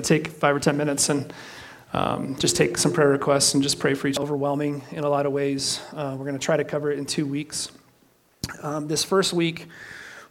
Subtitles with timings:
[0.00, 1.32] to take five or 10 minutes and
[1.92, 5.26] um, just take some prayer requests and just pray for each overwhelming in a lot
[5.26, 5.80] of ways.
[5.92, 7.70] Uh, we're going to try to cover it in two weeks.
[8.62, 9.66] Um, this first week,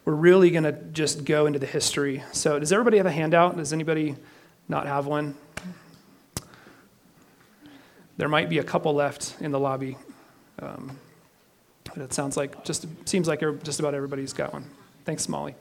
[0.06, 2.24] we're really going to just go into the history.
[2.32, 3.58] So, does everybody have a handout?
[3.58, 4.16] Does anybody
[4.68, 5.36] not have one?
[8.18, 9.98] There might be a couple left in the lobby.
[10.62, 10.98] Um,
[11.86, 14.66] but it sounds like just seems like just about everybody's got one.
[15.06, 15.56] Thanks, Molly.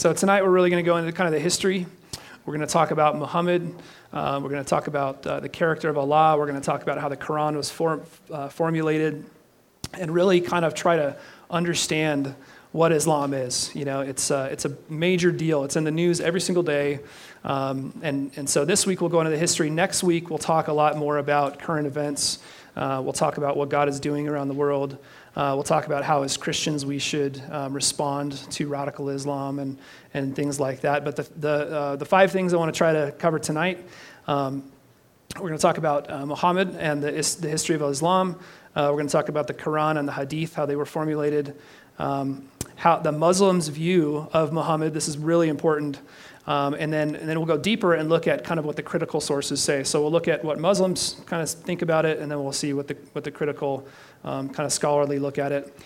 [0.00, 1.84] So tonight we're really going to go into kind of the history.
[2.46, 3.70] We're going to talk about Muhammad.
[4.14, 6.38] Uh, we're going to talk about uh, the character of Allah.
[6.38, 8.00] We're going to talk about how the Quran was form,
[8.32, 9.26] uh, formulated,
[9.92, 11.18] and really kind of try to
[11.50, 12.34] understand
[12.72, 13.70] what Islam is.
[13.74, 15.64] You know, it's uh, it's a major deal.
[15.64, 17.00] It's in the news every single day,
[17.44, 19.68] um, and and so this week we'll go into the history.
[19.68, 22.38] Next week we'll talk a lot more about current events.
[22.74, 24.96] Uh, we'll talk about what God is doing around the world.
[25.36, 29.78] Uh, we'll talk about how, as Christians, we should um, respond to radical Islam and,
[30.12, 31.04] and things like that.
[31.04, 33.84] But the, the, uh, the five things I want to try to cover tonight
[34.26, 34.62] um,
[35.36, 38.38] we're going to talk about uh, Muhammad and the, the history of Islam.
[38.74, 41.56] Uh, we're going to talk about the Quran and the Hadith, how they were formulated.
[41.98, 46.00] Um, how the Muslims' view of Muhammad, this is really important.
[46.46, 48.82] Um, and, then, and then we'll go deeper and look at kind of what the
[48.82, 49.84] critical sources say.
[49.84, 52.72] So we'll look at what Muslims kind of think about it, and then we'll see
[52.72, 53.86] what the, what the critical
[54.24, 55.76] um, kind of scholarly look at it.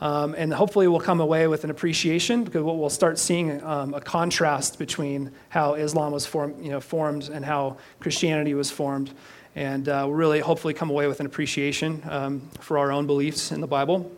[0.00, 3.92] Um, and hopefully we'll come away with an appreciation because what we'll start seeing um,
[3.92, 9.12] a contrast between how Islam was form, you know, formed and how Christianity was formed.
[9.54, 13.52] And uh, we'll really hopefully come away with an appreciation um, for our own beliefs
[13.52, 14.10] in the Bible.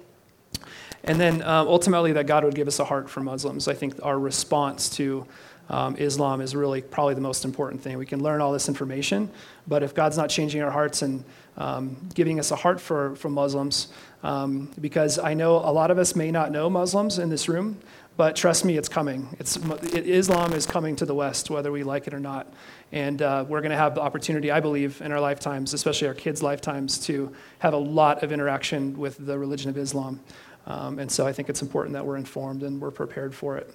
[1.05, 3.67] And then uh, ultimately that God would give us a heart for Muslims.
[3.67, 5.27] I think our response to
[5.73, 7.97] um, Islam is really probably the most important thing.
[7.97, 9.31] We can learn all this information,
[9.67, 11.25] but if God's not changing our hearts and
[11.57, 13.89] um, giving us a heart for, for Muslims,
[14.23, 17.81] um, because I know a lot of us may not know Muslims in this room,
[18.19, 19.35] but trust me, it's coming.
[19.41, 22.53] It's, it, Islam is coming to the West, whether we like it or not.
[22.93, 26.15] And uh, we're going to have the opportunity, I believe, in our lifetimes, especially our
[26.15, 30.21] kids' lifetimes, to have a lot of interaction with the religion of Islam.
[30.67, 33.73] Um, and so I think it's important that we're informed and we're prepared for it.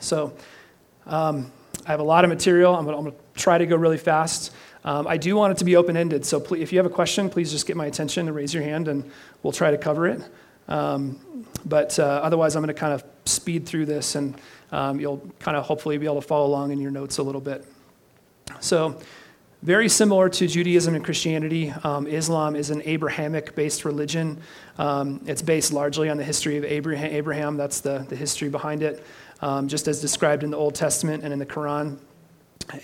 [0.00, 0.32] So
[1.08, 1.50] um,
[1.86, 2.76] I have a lot of material.
[2.76, 4.52] I'm going to try to go really fast.
[4.84, 6.90] Um, I do want it to be open ended, so please, if you have a
[6.90, 9.10] question, please just get my attention and raise your hand, and
[9.42, 10.22] we'll try to cover it.
[10.68, 11.18] Um,
[11.64, 14.38] but uh, otherwise, I'm going to kind of speed through this, and
[14.70, 17.40] um, you'll kind of hopefully be able to follow along in your notes a little
[17.40, 17.66] bit.
[18.60, 19.00] So,
[19.62, 24.40] very similar to Judaism and Christianity, um, Islam is an Abrahamic based religion.
[24.78, 27.56] Um, it's based largely on the history of Abraham, Abraham.
[27.56, 29.04] that's the, the history behind it,
[29.40, 31.98] um, just as described in the Old Testament and in the Quran.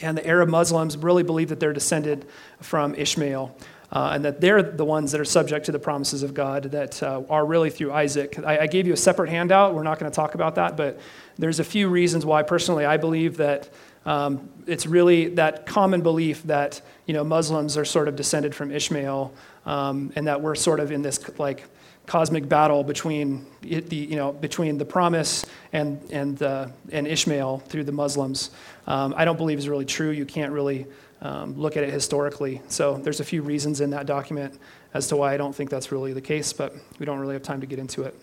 [0.01, 2.27] And the Arab Muslims really believe that they're descended
[2.61, 3.55] from Ishmael.
[3.93, 7.01] Uh, and that they're the ones that are subject to the promises of God that
[7.01, 8.37] uh, are really through Isaac.
[8.45, 9.73] I, I, gave you a separate handout.
[9.73, 10.99] We're not going to talk about that, but
[11.39, 13.69] there's a few reasons why, personally, I believe that
[14.05, 18.73] um, it's really that common belief that you know Muslims are sort of descended from
[18.73, 19.33] Ishmael,
[19.65, 21.65] um, and that we're sort of in this like
[22.07, 27.85] cosmic battle between the, you know, between the promise and, and, uh, and Ishmael through
[27.85, 28.51] the Muslims.
[28.87, 30.11] Um, I don't believe is really true.
[30.11, 30.87] You can't really
[31.23, 32.61] um, look at it historically.
[32.69, 34.59] So there's a few reasons in that document
[34.93, 37.43] as to why I don't think that's really the case, but we don't really have
[37.43, 38.15] time to get into it.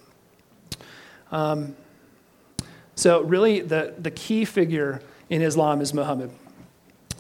[1.32, 1.76] Um,
[2.96, 6.30] so really, the, the key figure in Islam is Muhammad.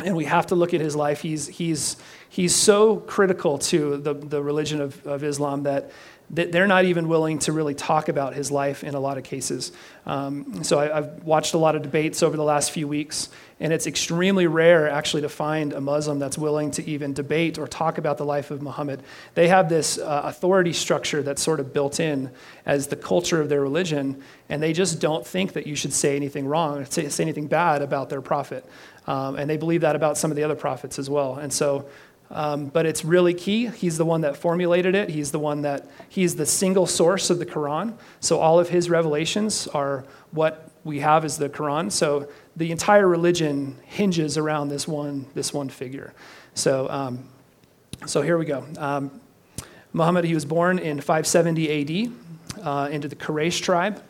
[0.06, 1.22] And we have to look at his life.
[1.22, 1.98] He's, he's,
[2.30, 5.92] he's so critical to the, the religion of, of Islam that
[6.34, 9.24] that they're not even willing to really talk about his life in a lot of
[9.24, 9.74] cases.
[10.06, 13.30] Um, so I, have watched a lot of debates over the last few weeks,
[13.60, 17.68] and it's extremely rare actually to find a Muslim that's willing to even debate or
[17.68, 19.04] talk about the life of Muhammad.
[19.36, 22.32] They have this uh, authority structure that's sort of built in
[22.66, 26.16] as the culture of their religion, and they just don't think that you should say
[26.16, 28.66] anything wrong, say, say anything bad about their prophet.
[29.08, 31.36] Um, and they believe that about some of the other prophets as well.
[31.36, 31.88] And so
[32.34, 33.68] um, but it's really key.
[33.68, 35.10] He's the one that formulated it.
[35.10, 37.94] He's the one that, he's the single source of the Quran.
[38.22, 41.92] So all of his revelations are what we have is the Quran.
[41.92, 46.14] So the entire religion hinges around this one, this one figure.
[46.54, 47.26] So, um,
[48.06, 48.66] so here we go.
[48.78, 49.22] Um,
[49.94, 54.02] Muhammad, he was born in 570 AD uh, into the Quraysh tribe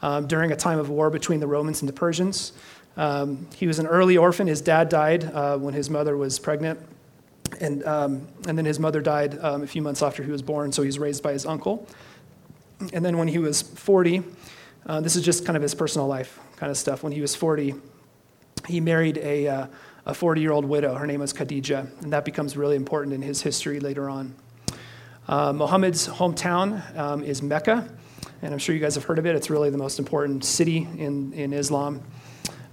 [0.00, 2.52] um, during a time of war between the Romans and the Persians.
[2.98, 4.48] Um, he was an early orphan.
[4.48, 6.80] His dad died uh, when his mother was pregnant.
[7.60, 10.72] And, um, and then his mother died um, a few months after he was born,
[10.72, 11.86] so he was raised by his uncle.
[12.92, 14.22] And then when he was 40,
[14.86, 17.02] uh, this is just kind of his personal life kind of stuff.
[17.02, 17.74] When he was 40,
[18.66, 19.66] he married a, uh,
[20.06, 20.94] a 40 year old widow.
[20.94, 24.34] Her name was Khadija, and that becomes really important in his history later on.
[25.28, 27.88] Uh, Muhammad's hometown um, is Mecca.
[28.42, 29.36] and I'm sure you guys have heard of it.
[29.36, 32.02] It's really the most important city in, in Islam.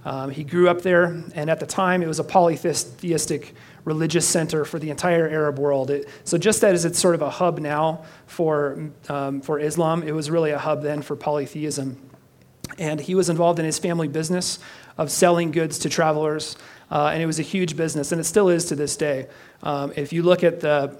[0.06, 3.54] Um, he grew up there, and at the time, it was a polytheistic
[3.84, 5.90] religious center for the entire Arab world.
[5.90, 10.12] It, so, just as it's sort of a hub now for, um, for Islam, it
[10.12, 12.00] was really a hub then for polytheism.
[12.78, 14.60] And he was involved in his family business
[14.96, 16.56] of selling goods to travelers,
[16.88, 19.26] uh, and it was a huge business, and it still is to this day.
[19.64, 20.96] Um, if you look at the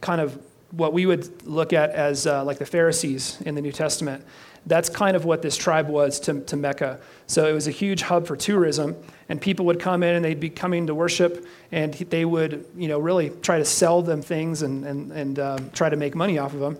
[0.00, 3.72] kind of what we would look at as uh, like the Pharisees in the New
[3.72, 4.24] Testament,
[4.66, 7.00] that's kind of what this tribe was to, to Mecca.
[7.26, 8.96] So it was a huge hub for tourism,
[9.28, 12.88] and people would come in and they'd be coming to worship, and they would, you
[12.88, 16.38] know, really try to sell them things and, and, and um, try to make money
[16.38, 16.78] off of them.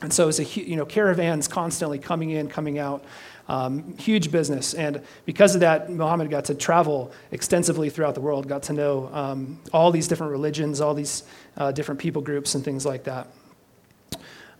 [0.00, 3.04] And so it was a, you know, caravans constantly coming in, coming out.
[3.48, 4.74] Um, huge business.
[4.74, 9.08] And because of that, Muhammad got to travel extensively throughout the world, got to know
[9.10, 11.22] um, all these different religions, all these
[11.56, 13.26] uh, different people groups, and things like that.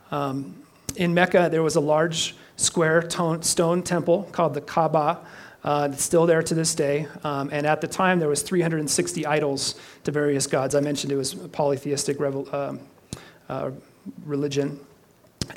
[0.09, 0.63] Um,
[0.95, 3.09] in Mecca, there was a large square
[3.41, 5.25] stone temple called the Kaaba.
[5.63, 7.07] Uh, it's still there to this day.
[7.23, 10.75] Um, and at the time, there was 360 idols to various gods.
[10.75, 12.79] I mentioned it was a polytheistic revel- um,
[13.47, 13.71] uh,
[14.25, 14.79] religion.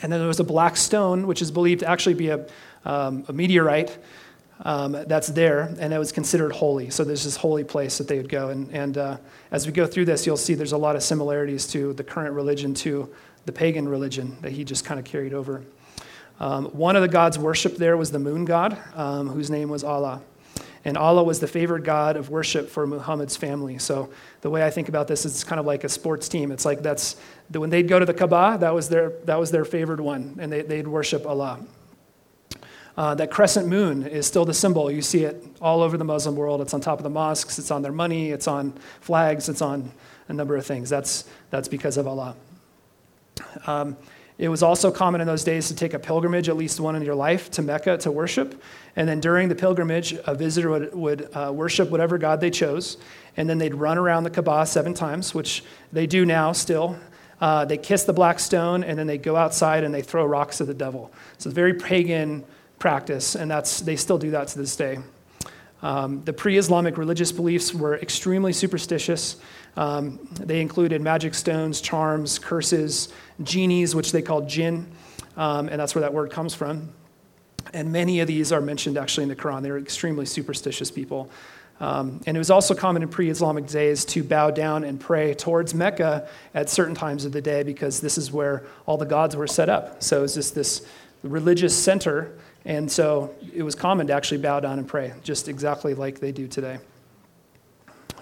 [0.00, 2.46] And then there was a black stone, which is believed to actually be a,
[2.84, 3.99] um, a meteorite
[4.64, 6.88] um, that's there, and it was considered holy.
[6.90, 8.49] So there's this holy place that they would go.
[8.50, 9.16] And, and uh,
[9.50, 12.34] as we go through this, you'll see there's a lot of similarities to the current
[12.34, 13.12] religion, to
[13.44, 15.62] the pagan religion that he just kind of carried over.
[16.40, 19.84] Um, one of the gods worshipped there was the moon god, um, whose name was
[19.84, 20.20] Allah.
[20.84, 23.79] And Allah was the favored god of worship for Muhammad's family.
[23.79, 26.50] So the way I think about this is kind of like a sports team.
[26.50, 27.17] It's like that's
[27.52, 30.50] when they'd go to the Kaaba, that was their, that was their favored one, and
[30.50, 31.61] they, they'd worship Allah.
[32.96, 34.90] Uh, that crescent moon is still the symbol.
[34.90, 36.61] You see it all over the Muslim world.
[36.61, 39.90] It's on top of the mosques, it's on their money, it's on flags, it's on
[40.28, 40.90] a number of things.
[40.90, 42.35] That's, that's because of Allah.
[43.67, 43.96] Um,
[44.38, 47.02] it was also common in those days to take a pilgrimage, at least one in
[47.02, 48.61] your life, to Mecca to worship.
[48.96, 52.96] And then during the pilgrimage, a visitor would, would uh, worship whatever God they chose.
[53.37, 55.62] And then they'd run around the Kaaba seven times, which
[55.93, 56.99] they do now still.
[57.40, 60.61] Uh, they kiss the black stone, and then they go outside and they throw rocks
[60.61, 61.11] at the devil.
[61.12, 62.44] So it's a very pagan
[62.78, 64.99] practice, and that's, they still do that to this day.
[65.82, 69.37] Um, the pre Islamic religious beliefs were extremely superstitious.
[69.76, 73.08] Um, they included magic stones, charms, curses,
[73.43, 74.87] genies, which they called jinn,
[75.37, 76.93] um, and that's where that word comes from.
[77.73, 79.62] And many of these are mentioned actually in the Quran.
[79.62, 81.31] They were extremely superstitious people.
[81.81, 85.35] Um, and it was also common in pre Islamic days to bow down and pray
[85.35, 89.35] towards Mecca at certain times of the day because this is where all the gods
[89.35, 90.00] were set up.
[90.02, 90.87] So it was just this
[91.25, 95.94] religious center and so it was common to actually bow down and pray, just exactly
[95.94, 96.79] like they do today.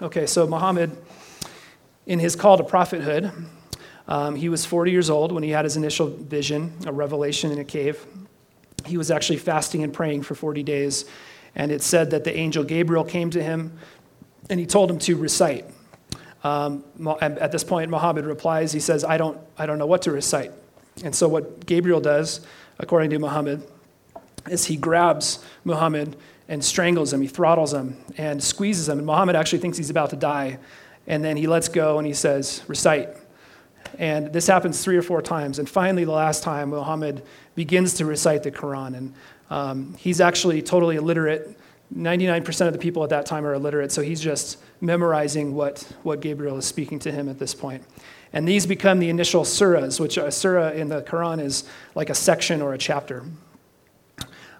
[0.01, 0.95] Okay, so Muhammad,
[2.07, 3.31] in his call to prophethood,
[4.07, 7.59] um, he was 40 years old when he had his initial vision, a revelation in
[7.59, 8.03] a cave.
[8.85, 11.05] He was actually fasting and praying for 40 days,
[11.55, 13.77] and it said that the angel Gabriel came to him
[14.49, 15.65] and he told him to recite.
[16.43, 16.83] Um,
[17.21, 20.51] at this point, Muhammad replies, he says, I don't, I don't know what to recite.
[21.03, 22.41] And so, what Gabriel does,
[22.79, 23.65] according to Muhammad,
[24.49, 26.15] is he grabs Muhammad
[26.47, 28.97] and strangles him, he throttles him and squeezes him.
[28.97, 30.59] And Muhammad actually thinks he's about to die.
[31.07, 33.09] And then he lets go and he says, Recite.
[33.97, 35.59] And this happens three or four times.
[35.59, 37.23] And finally, the last time, Muhammad
[37.55, 38.95] begins to recite the Quran.
[38.95, 39.13] And
[39.49, 41.57] um, he's actually totally illiterate.
[41.95, 46.21] 99% of the people at that time are illiterate, so he's just memorizing what, what
[46.21, 47.83] Gabriel is speaking to him at this point.
[48.31, 52.15] And these become the initial surahs, which a surah in the Quran is like a
[52.15, 53.25] section or a chapter.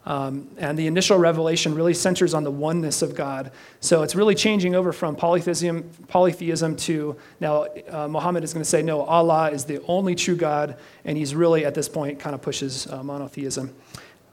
[0.06, 3.52] Um, and the initial revelation really centers on the oneness of God.
[3.82, 8.70] So it's really changing over from polytheism, polytheism to now uh, Muhammad is going to
[8.70, 12.34] say, no, Allah is the only true God, and he's really at this point kind
[12.34, 13.76] of pushes uh, monotheism.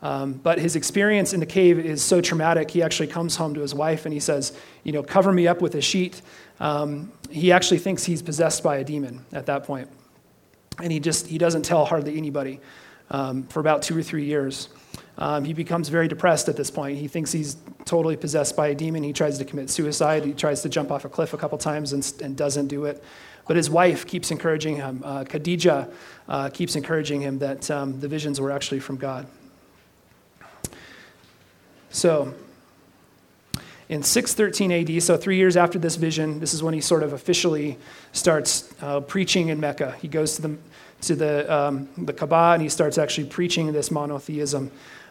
[0.01, 3.61] Um, but his experience in the cave is so traumatic, he actually comes home to
[3.61, 6.23] his wife and he says, you know, cover me up with a sheet.
[6.61, 9.91] Um, he actually thinks he's possessed by a demon at that point.
[10.81, 12.61] And he just, he doesn't tell hardly anybody
[13.11, 14.69] um, for about two or three years.
[15.19, 16.99] Um, he becomes very depressed at this point.
[16.99, 19.03] He thinks he's totally possessed by a demon.
[19.03, 20.25] He tries to commit suicide.
[20.25, 23.03] He tries to jump off a cliff a couple times and, and doesn't do it.
[23.49, 25.03] But his wife keeps encouraging him.
[25.05, 25.91] Uh, Khadija
[26.29, 29.27] uh, keeps encouraging him that um, the visions were actually from God.
[31.91, 32.35] So,
[33.89, 37.15] in 613 AD, so three years after this vision, this is when he sort of
[37.15, 37.79] officially
[38.13, 39.97] starts uh, preaching in Mecca.
[40.03, 40.59] He goes to the,
[41.03, 44.71] to the, um, the Kaaba and he starts actually preaching this monotheism.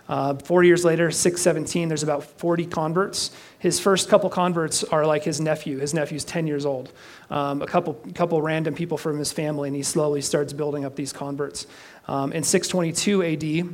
[0.10, 3.32] Uh, four years later, 617, there's about 40 converts.
[3.60, 5.80] His first couple converts are like his nephew.
[5.80, 6.92] His nephew's 10 years old.
[7.30, 10.96] Um, a couple, couple random people from his family, and he slowly starts building up
[10.96, 11.68] these converts.
[12.08, 13.70] Um, in 622 AD,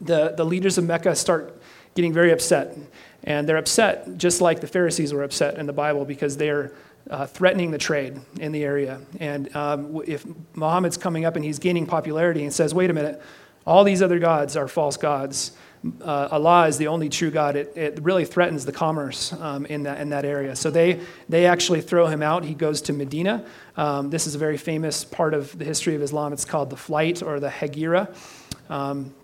[0.00, 1.60] the, the leaders of Mecca start
[1.94, 2.76] getting very upset.
[3.24, 6.72] And they're upset just like the Pharisees were upset in the Bible because they're
[7.10, 9.00] uh, threatening the trade in the area.
[9.20, 13.20] And um, if Muhammad's coming up and he's gaining popularity and says, wait a minute,
[13.66, 15.52] all these other gods are false gods.
[16.02, 17.56] Uh, Allah is the only true God.
[17.56, 20.56] It, it really threatens the commerce um, in, that, in that area.
[20.56, 22.44] So they, they actually throw him out.
[22.44, 23.44] He goes to Medina.
[23.76, 26.32] Um, this is a very famous part of the history of Islam.
[26.32, 28.14] It's called the Flight or the Hegira.
[28.70, 29.14] Um,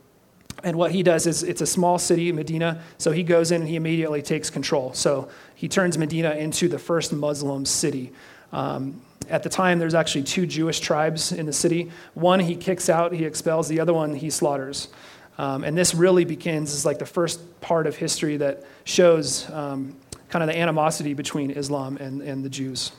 [0.63, 3.69] and what he does is it's a small city, Medina, so he goes in and
[3.69, 4.93] he immediately takes control.
[4.93, 5.29] So
[5.61, 8.15] he turns Medina into the first Muslim city.
[8.51, 11.93] Um, at the time, there's actually two Jewish tribes in the city.
[12.15, 14.89] One he kicks out, he expels, the other one he slaughters.
[15.37, 19.95] Um, and this really begins as like the first part of history that shows um,
[20.31, 22.93] kind of the animosity between Islam and, and the Jews.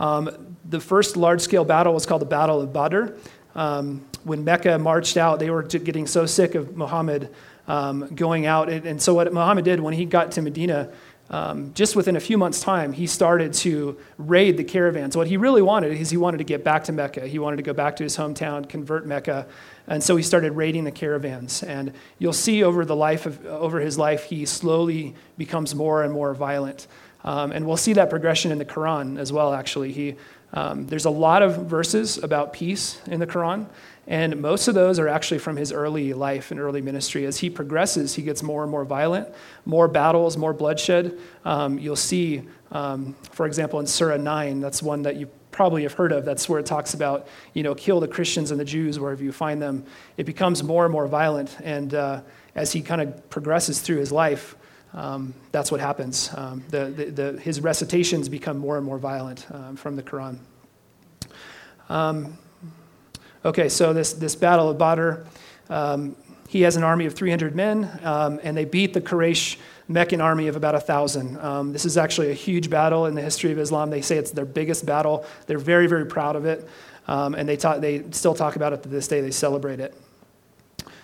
[0.00, 3.12] Um, the first large scale battle was called the Battle of Badr.
[3.54, 7.32] Um, when Mecca marched out, they were getting so sick of Muhammad
[7.68, 8.68] um, going out.
[8.68, 10.90] And, and, so, what Muhammad did when he got to Medina,
[11.32, 15.16] um, just within a few months' time, he started to raid the caravans.
[15.16, 17.26] What he really wanted is he wanted to get back to Mecca.
[17.26, 19.46] He wanted to go back to his hometown, convert Mecca.
[19.86, 21.62] And so he started raiding the caravans.
[21.62, 26.12] And you'll see over, the life of, over his life, he slowly becomes more and
[26.12, 26.86] more violent.
[27.24, 29.92] Um, and we'll see that progression in the Quran as well, actually.
[29.92, 30.16] He,
[30.52, 33.66] um, there's a lot of verses about peace in the Quran.
[34.06, 37.24] And most of those are actually from his early life and early ministry.
[37.24, 39.28] As he progresses, he gets more and more violent,
[39.64, 41.18] more battles, more bloodshed.
[41.44, 42.42] Um, you'll see,
[42.72, 46.24] um, for example, in Surah 9, that's one that you probably have heard of.
[46.24, 49.30] That's where it talks about, you know, kill the Christians and the Jews wherever you
[49.30, 49.84] find them.
[50.16, 51.56] It becomes more and more violent.
[51.62, 52.22] And uh,
[52.56, 54.56] as he kind of progresses through his life,
[54.94, 56.30] um, that's what happens.
[56.34, 60.38] Um, the, the, the, his recitations become more and more violent um, from the Quran.
[61.88, 62.36] Um,
[63.44, 65.14] Okay, so this, this battle of Badr,
[65.68, 66.14] um,
[66.48, 69.56] he has an army of 300 men, um, and they beat the Quraysh
[69.88, 71.38] Meccan army of about 1,000.
[71.38, 73.90] Um, this is actually a huge battle in the history of Islam.
[73.90, 75.26] They say it's their biggest battle.
[75.46, 76.68] They're very, very proud of it,
[77.08, 79.20] um, and they, talk, they still talk about it to this day.
[79.20, 79.92] They celebrate it.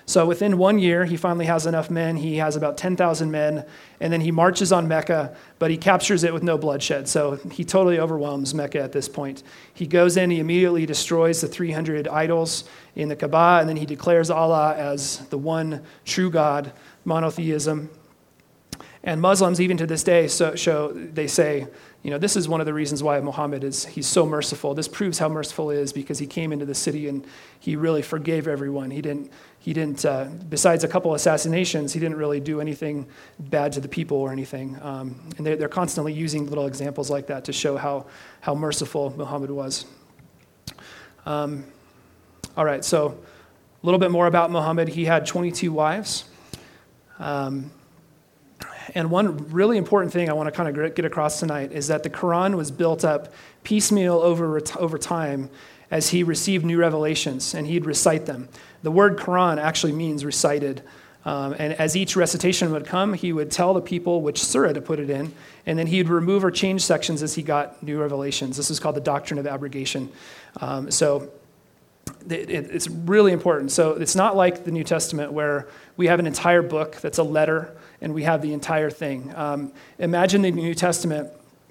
[0.09, 2.17] So within one year, he finally has enough men.
[2.17, 3.67] He has about 10,000 men,
[4.01, 7.07] and then he marches on Mecca, but he captures it with no bloodshed.
[7.09, 9.43] So he totally overwhelms Mecca at this point.
[9.75, 12.65] He goes in, he immediately destroys the 300 idols
[12.97, 16.73] in the Kaaba, and then he declares Allah as the one true God,
[17.05, 17.91] monotheism.
[19.05, 21.67] And Muslims, even to this day, so, show, they say,
[22.03, 24.73] you know, this is one of the reasons why Muhammad is, he's so merciful.
[24.73, 27.27] This proves how merciful he is because he came into the city and
[27.59, 28.93] he really forgave everyone.
[28.93, 33.07] He didn't, he didn't uh, besides a couple assassinations, he didn't really do anything
[33.39, 34.79] bad to the people or anything.
[34.81, 38.07] Um, and they're, they're constantly using little examples like that to show how,
[38.41, 39.85] how merciful Muhammad was.
[41.27, 41.65] Um,
[42.57, 43.19] all right, so
[43.83, 44.89] a little bit more about Muhammad.
[44.89, 46.25] He had 22 wives.
[47.19, 47.73] Um,
[48.99, 52.03] and one really important thing I want to kind of get across tonight is that
[52.03, 55.51] the Quran was built up piecemeal over, over time
[55.89, 58.49] as he received new revelations and he'd recite them.
[58.83, 60.83] The word Quran actually means recited.
[61.25, 64.81] Um, and as each recitation would come, he would tell the people which surah to
[64.81, 65.33] put it in,
[65.65, 68.57] and then he'd remove or change sections as he got new revelations.
[68.57, 70.11] This is called the doctrine of abrogation.
[70.61, 71.31] Um, so
[72.29, 73.71] it, it, it's really important.
[73.71, 77.23] So it's not like the New Testament where we have an entire book that's a
[77.23, 79.33] letter and we have the entire thing.
[79.35, 81.31] Um, imagine the New Testament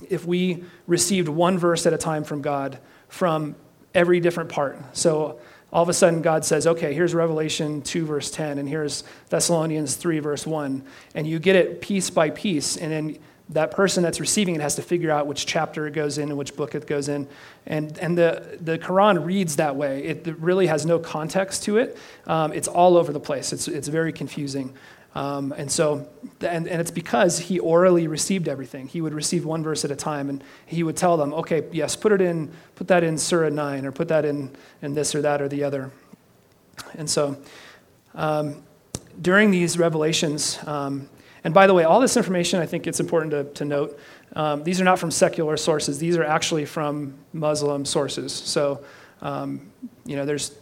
[0.09, 3.55] if we received one verse at a time from God from
[3.93, 4.77] every different part.
[4.95, 5.39] So
[5.71, 9.95] all of a sudden, God says, okay, here's Revelation 2, verse 10, and here's Thessalonians
[9.95, 10.83] 3, verse 1.
[11.13, 13.17] And you get it piece by piece, and then
[13.49, 16.37] that person that's receiving it has to figure out which chapter it goes in and
[16.37, 17.27] which book it goes in.
[17.65, 20.03] And, and the, the Quran reads that way.
[20.03, 21.97] It really has no context to it.
[22.25, 23.53] Um, it's all over the place.
[23.53, 24.73] It's, it's very confusing.
[25.15, 26.07] Um, and so,
[26.41, 28.87] and, and it's because he orally received everything.
[28.87, 31.95] He would receive one verse at a time, and he would tell them, okay, yes,
[31.95, 35.21] put it in, put that in Surah 9, or put that in, in this or
[35.23, 35.91] that or the other.
[36.95, 37.37] And so,
[38.13, 38.63] um,
[39.19, 41.09] during these revelations, um,
[41.43, 43.99] and by the way, all this information, I think it's important to, to note,
[44.35, 45.97] um, these are not from secular sources.
[45.97, 48.33] These are actually from Muslim sources.
[48.33, 48.83] So,
[49.21, 49.71] um,
[50.05, 50.55] you know, there's,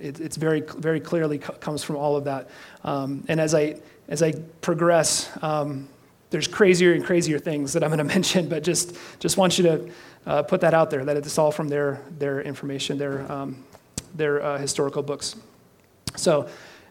[0.00, 2.48] it, it's very, very clearly comes from all of that.
[2.84, 3.76] Um, and as I,
[4.08, 5.88] as I progress, um,
[6.30, 9.64] there's crazier and crazier things that I'm going to mention, but just, just want you
[9.64, 9.90] to
[10.26, 13.64] uh, put that out there, that it's all from their, their information, their, um,
[14.14, 15.36] their uh, historical books.
[16.16, 16.48] So,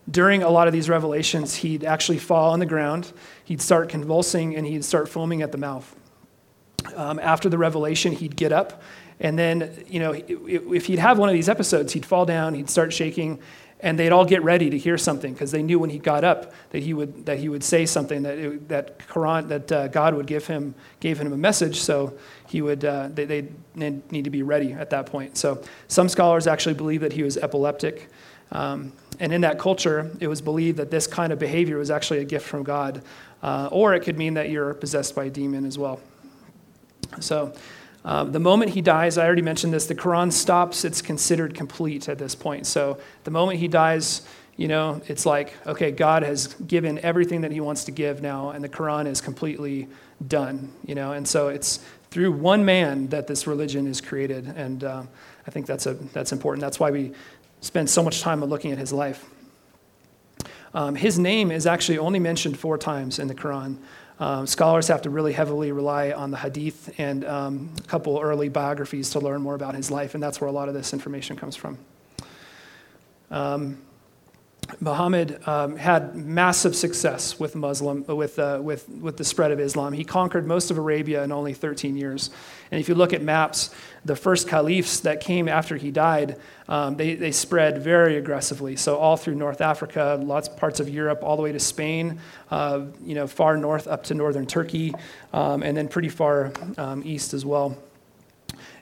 [0.09, 3.11] during a lot of these revelations, he'd actually fall on the ground,
[3.43, 5.95] he'd start convulsing, and he'd start foaming at the mouth.
[6.95, 8.83] Um, after the revelation, he'd get up,
[9.19, 12.69] and then, you know, if he'd have one of these episodes, he'd fall down, he'd
[12.69, 13.39] start shaking,
[13.79, 16.53] and they'd all get ready to hear something because they knew when he got up
[16.71, 20.15] that he would that he would say something that it, that Quran that uh, God
[20.15, 21.81] would give him gave him a message.
[21.81, 22.17] So
[22.47, 25.37] he would uh, they they need to be ready at that point.
[25.37, 28.09] So some scholars actually believe that he was epileptic.
[28.51, 32.19] Um, and in that culture, it was believed that this kind of behavior was actually
[32.19, 33.01] a gift from God,
[33.41, 35.99] uh, or it could mean that you're possessed by a demon as well.
[37.19, 37.53] So,
[38.05, 42.07] um, the moment he dies, I already mentioned this, the Quran stops, it's considered complete
[42.07, 42.67] at this point.
[42.67, 44.21] So, the moment he dies,
[44.57, 48.51] you know, it's like, okay, God has given everything that he wants to give now,
[48.51, 49.87] and the Quran is completely
[50.27, 51.79] done, you know, and so it's
[52.11, 55.03] through one man that this religion is created, and uh,
[55.47, 56.61] I think that's, a, that's important.
[56.61, 57.11] That's why we
[57.61, 59.25] spend so much time looking at his life.
[60.75, 63.77] Um, his name is actually only mentioned four times in the Quran.
[64.17, 68.47] Um, scholars have to really heavily rely on the hadith and um, a couple early
[68.47, 71.35] biographies to learn more about his life, and that's where a lot of this information
[71.35, 71.77] comes from.
[73.29, 73.77] Um,
[74.79, 79.93] Muhammad um, had massive success with Muslim with, uh, with, with the spread of Islam.
[79.93, 82.29] He conquered most of Arabia in only 13 years.
[82.71, 83.69] And if you look at maps,
[84.05, 88.75] the first caliphs that came after he died, um, they, they spread very aggressively.
[88.75, 92.19] So all through North Africa, lots of parts of Europe, all the way to Spain,
[92.49, 94.93] uh, you know, far north up to northern Turkey,
[95.31, 97.77] um, and then pretty far um, east as well.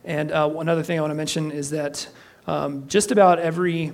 [0.06, 2.08] And uh, another thing I want to mention is that
[2.48, 3.94] um, just about every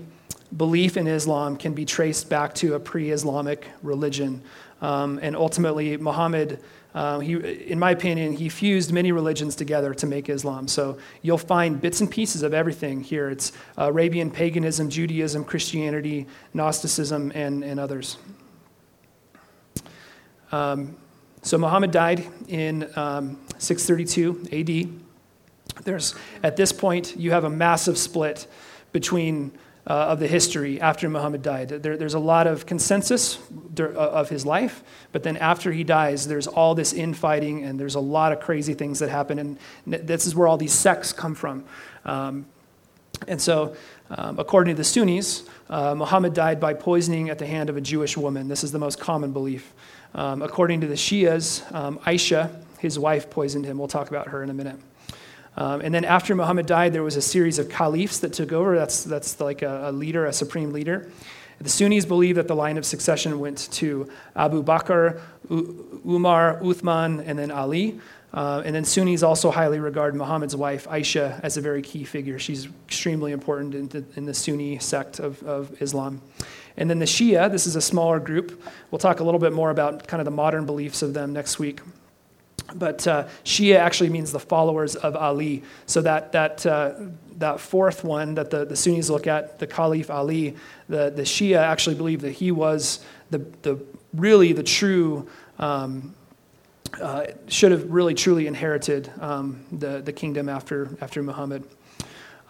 [0.56, 4.42] belief in Islam can be traced back to a pre Islamic religion.
[4.82, 6.62] Um, and ultimately, Muhammad,
[6.96, 10.68] uh, he, in my opinion, he fused many religions together to make Islam.
[10.68, 13.30] So you'll find bits and pieces of everything here.
[13.30, 18.18] It's Arabian paganism, Judaism, Christianity, Gnosticism, and, and others.
[20.52, 20.98] Um,
[21.42, 25.84] so Muhammad died in um, 632 AD.
[25.84, 28.48] There's, at this point, you have a massive split
[28.92, 29.52] between
[29.90, 31.70] uh, of the history after Muhammad died.
[31.70, 33.40] There, there's a lot of consensus
[33.80, 37.96] uh, of his life, but then after he dies, there's all this infighting and there's
[37.96, 39.40] a lot of crazy things that happen.
[39.40, 41.66] And this is where all these sects come from.
[42.06, 42.46] Um,
[43.28, 43.76] and so,
[44.12, 47.82] um, according to the Sunnis, uh, Muhammad died by poisoning at the hand of a
[47.82, 48.48] Jewish woman.
[48.48, 49.74] This is the most common belief.
[50.14, 53.78] Um, according to the Shias, um, Aisha, his wife, poisoned him.
[53.78, 54.78] We'll talk about her in a minute.
[55.58, 58.78] Um, and then after Muhammad died, there was a series of caliphs that took over.
[58.78, 61.10] That's, that's like a, a leader, a supreme leader.
[61.60, 67.22] The Sunnis believe that the line of succession went to Abu Bakr, U- Umar, Uthman,
[67.26, 68.00] and then Ali.
[68.34, 72.40] Uh, and then Sunnis also highly regard Muhammad's wife, Aisha, as a very key figure.
[72.40, 76.22] She's extremely important in the, in the Sunni sect of, of Islam.
[76.78, 78.64] And then the Shia, this is a smaller group.
[78.90, 81.60] We'll talk a little bit more about kind of the modern beliefs of them next
[81.60, 81.82] week.
[82.76, 85.64] But uh, Shia actually means the followers of Ali.
[85.86, 86.94] So that, that, uh,
[87.38, 90.56] that fourth one that the, the Sunnis look at, the Caliph Ali,
[90.88, 93.80] the, the Shia actually believe that he was the, the
[94.14, 95.28] really the true,
[95.60, 96.14] um,
[97.02, 101.64] uh, should have really truly inherited um, the, the kingdom after, after Muhammad.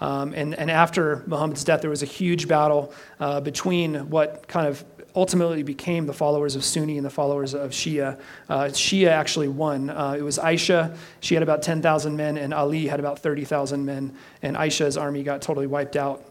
[0.02, 4.68] Um, and, and after Muhammad's death, there was a huge battle uh, between what kind
[4.68, 4.84] of
[5.16, 8.20] ultimately became the followers of Sunni and the followers of Shia.
[8.48, 9.90] Uh, Shia actually won.
[9.90, 10.96] Uh, it was Aisha.
[11.20, 14.16] She had about 10,000 men, and Ali had about 30,000 men.
[14.42, 16.26] And Aisha's army got totally wiped out.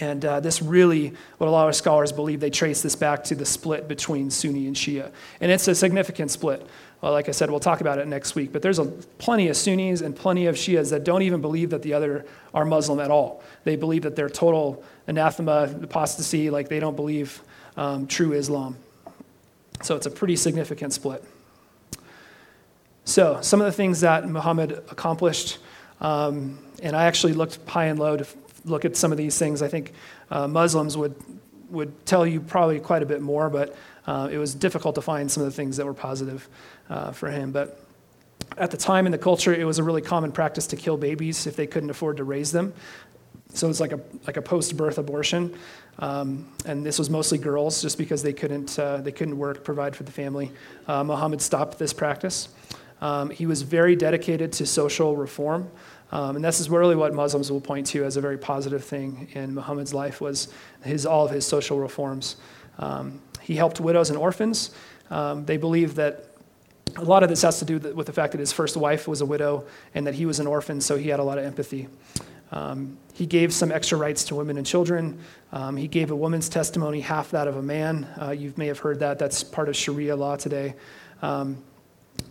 [0.00, 3.34] And uh, this really, what a lot of scholars believe, they trace this back to
[3.34, 5.10] the split between Sunni and Shia.
[5.40, 6.66] And it's a significant split.
[7.00, 8.50] Well, like I said, we'll talk about it next week.
[8.50, 11.82] But there's a, plenty of Sunnis and plenty of Shias that don't even believe that
[11.82, 13.42] the other are Muslim at all.
[13.64, 17.42] They believe that they're total anathema, apostasy, like they don't believe
[17.76, 18.76] um, true Islam.
[19.82, 21.24] So it's a pretty significant split.
[23.06, 25.58] So, some of the things that Muhammad accomplished,
[26.00, 28.26] um, and I actually looked high and low to
[28.64, 29.60] look at some of these things.
[29.60, 29.92] I think
[30.30, 31.14] uh, Muslims would,
[31.68, 35.30] would tell you probably quite a bit more, but uh, it was difficult to find
[35.30, 36.48] some of the things that were positive
[36.88, 37.52] uh, for him.
[37.52, 37.78] But
[38.56, 41.46] at the time in the culture, it was a really common practice to kill babies
[41.46, 42.72] if they couldn't afford to raise them.
[43.52, 45.56] So it's like a, like a post birth abortion.
[45.98, 49.94] Um, and this was mostly girls just because they couldn't, uh, they couldn't work, provide
[49.94, 50.50] for the family.
[50.88, 52.48] Uh, Muhammad stopped this practice.
[53.00, 55.70] Um, he was very dedicated to social reform.
[56.10, 59.28] Um, and this is really what Muslims will point to as a very positive thing
[59.32, 60.48] in Muhammad's life was
[60.84, 62.36] his, all of his social reforms.
[62.78, 64.70] Um, he helped widows and orphans.
[65.10, 66.24] Um, they believe that
[66.96, 69.20] a lot of this has to do with the fact that his first wife was
[69.20, 71.88] a widow and that he was an orphan, so he had a lot of empathy.
[72.54, 75.18] Um, he gave some extra rights to women and children.
[75.52, 78.08] Um, he gave a woman's testimony half that of a man.
[78.20, 79.18] Uh, you may have heard that.
[79.18, 80.74] That's part of Sharia law today.
[81.20, 81.58] Um,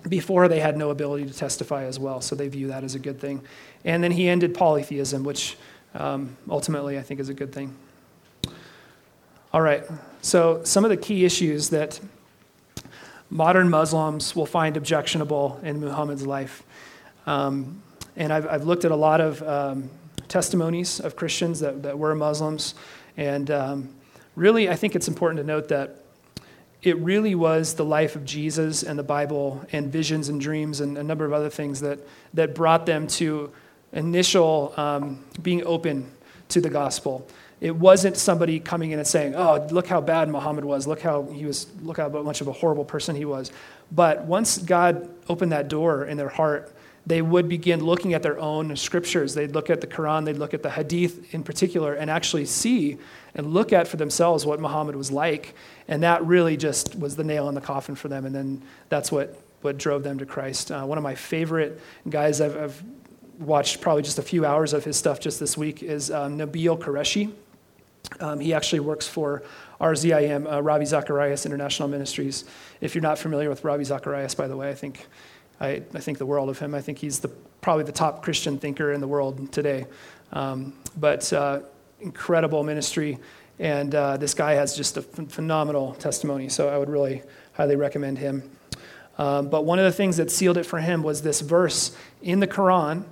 [0.08, 3.00] before, they had no ability to testify as well, so they view that as a
[3.00, 3.42] good thing.
[3.84, 5.58] And then he ended polytheism, which
[5.94, 7.76] um, ultimately I think is a good thing.
[9.54, 9.84] All right,
[10.22, 12.00] so some of the key issues that
[13.30, 16.64] modern Muslims will find objectionable in Muhammad's life.
[17.28, 17.84] Um,
[18.16, 19.90] and I've, I've, looked at a lot of um,
[20.34, 22.74] testimonies of Christians that, that were Muslims.
[23.18, 23.90] And um,
[24.36, 25.98] really, I think it's important to note that
[26.82, 30.98] it really was the life of Jesus and the Bible and visions and dreams and
[30.98, 32.00] a number of other things that,
[32.34, 33.52] that brought them to
[33.92, 36.10] initial um, being open
[36.50, 37.28] to the gospel.
[37.62, 40.88] It wasn't somebody coming in and saying, "Oh, look how bad Muhammad was.
[40.88, 41.68] Look how he was.
[41.84, 43.52] Look how much of a horrible person he was."
[43.92, 46.74] But once God opened that door in their heart,
[47.06, 49.34] they would begin looking at their own scriptures.
[49.34, 52.98] They'd look at the Quran, they'd look at the Hadith in particular, and actually see
[53.36, 55.54] and look at for themselves what Muhammad was like.
[55.88, 58.26] And that really just was the nail in the coffin for them.
[58.26, 60.72] And then that's what, what drove them to Christ.
[60.72, 62.84] Uh, one of my favorite guys I've, I've,
[63.40, 66.80] watched probably just a few hours of his stuff just this week is um, Nabeel
[66.80, 67.34] Qureshi.
[68.20, 69.44] Um, he actually works for
[69.82, 72.46] RZIM, uh, Zacharias International Ministries.
[72.80, 75.08] If you're not familiar with Ravi Zacharias, by the way, I think,
[75.64, 76.76] I, I think the world of him.
[76.76, 77.30] I think he's the,
[77.62, 79.86] probably the top Christian thinker in the world today.
[80.34, 81.62] Um, but uh,
[82.02, 83.18] incredible ministry,
[83.60, 87.24] and uh, this guy has just a ph- phenomenal testimony, so I would really
[87.54, 88.44] highly recommend him.
[89.18, 92.42] Um, but one of the things that sealed it for him was this verse in
[92.42, 93.06] the Quran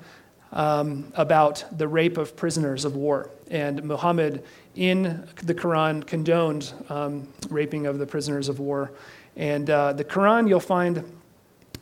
[0.52, 3.30] um, about the rape of prisoners of war.
[3.50, 4.44] And Muhammad
[4.76, 8.92] in the Quran condoned um, raping of the prisoners of war.
[9.38, 11.21] And uh, the Quran, you'll find,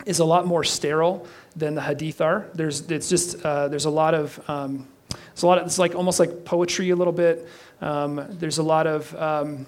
[0.06, 2.46] is a lot more sterile than the Hadith are.
[2.54, 4.86] There's, it's just, uh, there's a lot of, um,
[5.32, 7.48] it's a lot of, it's like almost like poetry a little bit.
[7.80, 9.66] Um, there's a lot of, um,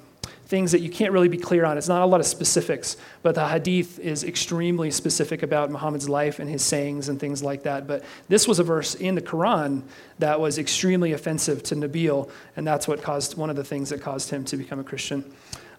[0.53, 1.79] things that you can't really be clear on.
[1.79, 6.41] It's not a lot of specifics, but the hadith is extremely specific about Muhammad's life
[6.41, 7.87] and his sayings and things like that.
[7.87, 9.83] But this was a verse in the Quran
[10.19, 14.03] that was extremely offensive to Nabeel, and that's what caused one of the things that
[14.03, 15.25] caused him to become a Christian.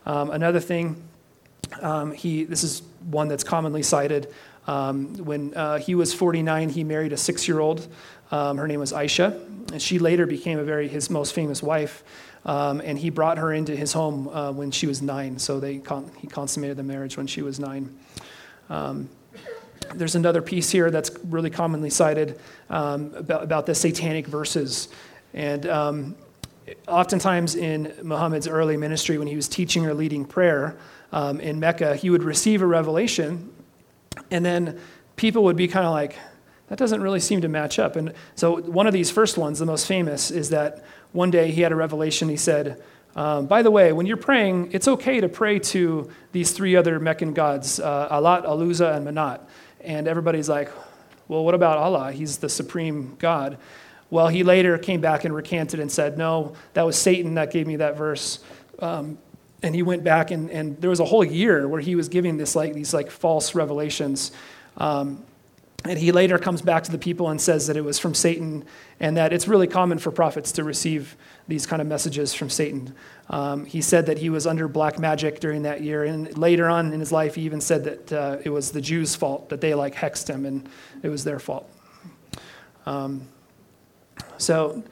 [0.07, 1.03] Um, another thing,
[1.83, 4.33] um, he this is one that's commonly cited.
[4.67, 7.87] Um, when uh, he was 49, he married a six-year-old.
[8.31, 9.33] Um, her name was Aisha,
[9.71, 12.03] and she later became a very his most famous wife.
[12.45, 15.39] Um, and he brought her into his home uh, when she was nine.
[15.39, 17.95] So they con- he consummated the marriage when she was nine.
[18.69, 19.09] Um,
[19.95, 22.39] there's another piece here that's really commonly cited
[22.69, 24.89] um, about, about the satanic verses.
[25.33, 26.15] And um,
[26.87, 30.77] oftentimes in Muhammad's early ministry, when he was teaching or leading prayer
[31.13, 33.53] um, in Mecca, he would receive a revelation,
[34.31, 34.79] and then
[35.15, 36.17] people would be kind of like,
[36.67, 37.95] that doesn't really seem to match up.
[37.95, 41.61] And so, one of these first ones, the most famous, is that one day he
[41.61, 42.29] had a revelation.
[42.29, 42.81] He said,
[43.15, 46.99] um, By the way, when you're praying, it's okay to pray to these three other
[46.99, 49.41] Meccan gods, uh, Allat, Al-Uzza, and Manat.
[49.81, 50.71] And everybody's like,
[51.27, 52.11] Well, what about Allah?
[52.11, 53.59] He's the supreme God.
[54.09, 57.67] Well, he later came back and recanted and said, No, that was Satan that gave
[57.67, 58.39] me that verse.
[58.79, 59.19] Um,
[59.63, 62.37] and he went back and, and there was a whole year where he was giving
[62.37, 64.31] this like these like false revelations
[64.77, 65.23] um,
[65.85, 68.63] and he later comes back to the people and says that it was from Satan
[69.01, 71.17] and that it's really common for prophets to receive
[71.49, 72.95] these kind of messages from Satan.
[73.29, 76.05] Um, he said that he was under black magic during that year.
[76.05, 79.13] And later on in his life, he even said that uh, it was the Jews'
[79.13, 80.69] fault, that they like hexed him and
[81.01, 81.69] it was their fault.
[82.85, 83.27] Um,
[84.37, 84.83] so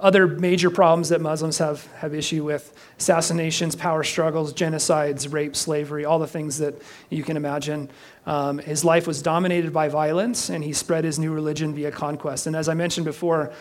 [0.00, 6.04] other major problems that Muslims have, have issue with assassinations, power struggles, genocides, rape, slavery,
[6.04, 6.74] all the things that
[7.10, 7.90] you can imagine.
[8.26, 12.46] Um, his life was dominated by violence, and he spread his new religion via conquest.
[12.46, 13.52] And as I mentioned before,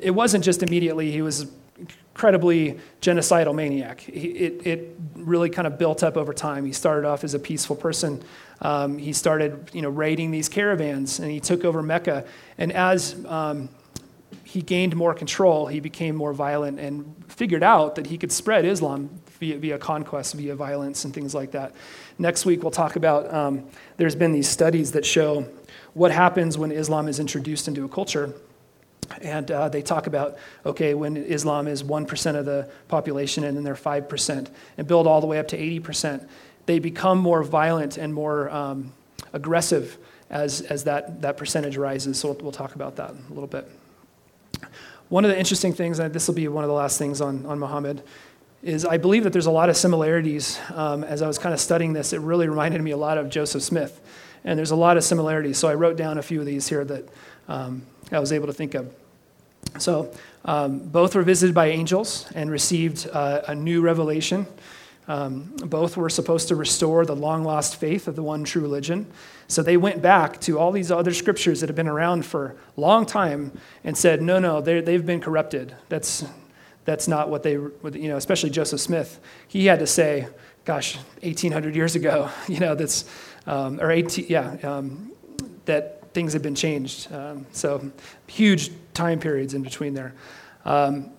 [0.00, 1.46] it wasn't just immediately, he was
[1.78, 4.08] incredibly genocidal maniac.
[4.08, 6.64] It, it really kind of built up over time.
[6.64, 8.22] He started off as a peaceful person.
[8.62, 12.24] Um, he started, you know, raiding these caravans, and he took over Mecca.
[12.56, 13.68] And as um,
[14.56, 18.64] he gained more control, he became more violent and figured out that he could spread
[18.64, 21.74] Islam via, via conquest, via violence, and things like that.
[22.18, 23.66] Next week, we'll talk about um,
[23.98, 25.46] there's been these studies that show
[25.92, 28.32] what happens when Islam is introduced into a culture.
[29.20, 33.62] And uh, they talk about, okay, when Islam is 1% of the population and then
[33.62, 36.26] they're 5%, and build all the way up to 80%,
[36.64, 38.94] they become more violent and more um,
[39.34, 39.98] aggressive
[40.30, 42.18] as, as that, that percentage rises.
[42.18, 43.70] So we'll, we'll talk about that a little bit.
[45.08, 47.46] One of the interesting things, and this will be one of the last things on,
[47.46, 48.02] on Muhammad,
[48.62, 50.58] is I believe that there's a lot of similarities.
[50.74, 53.28] Um, as I was kind of studying this, it really reminded me a lot of
[53.28, 54.00] Joseph Smith.
[54.44, 55.58] And there's a lot of similarities.
[55.58, 57.08] So I wrote down a few of these here that
[57.48, 58.92] um, I was able to think of.
[59.78, 60.12] So
[60.44, 64.46] um, both were visited by angels and received uh, a new revelation.
[65.08, 69.06] Um, both were supposed to restore the long lost faith of the one true religion.
[69.46, 72.80] So they went back to all these other scriptures that have been around for a
[72.80, 73.52] long time
[73.84, 75.76] and said, no, no, they've been corrupted.
[75.88, 76.24] That's,
[76.84, 79.20] that's not what they, you know, especially Joseph Smith.
[79.46, 80.26] He had to say,
[80.64, 83.04] gosh, 1800 years ago, you know, that's,
[83.46, 85.12] um, or 18, yeah, um,
[85.66, 87.12] that things have been changed.
[87.12, 87.92] Um, so
[88.26, 90.14] huge time periods in between there.
[90.64, 91.10] Um,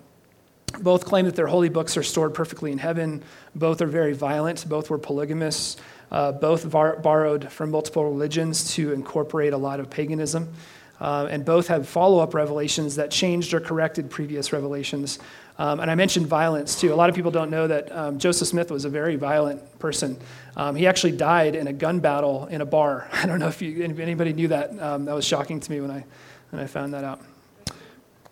[0.80, 3.24] both claim that their holy books are stored perfectly in heaven.
[3.56, 4.68] Both are very violent.
[4.68, 5.78] Both were polygamous.
[6.12, 10.54] Uh, both var- borrowed from multiple religions to incorporate a lot of paganism.
[11.00, 15.20] Uh, and both have follow up revelations that changed or corrected previous revelations.
[15.60, 16.94] Um, and I mentioned violence too.
[16.94, 20.18] A lot of people don't know that um, Joseph Smith was a very violent person.
[20.56, 23.08] Um, he actually died in a gun battle in a bar.
[23.14, 24.80] I don't know if you, anybody knew that.
[24.80, 26.04] Um, that was shocking to me when I,
[26.50, 27.22] when I found that out.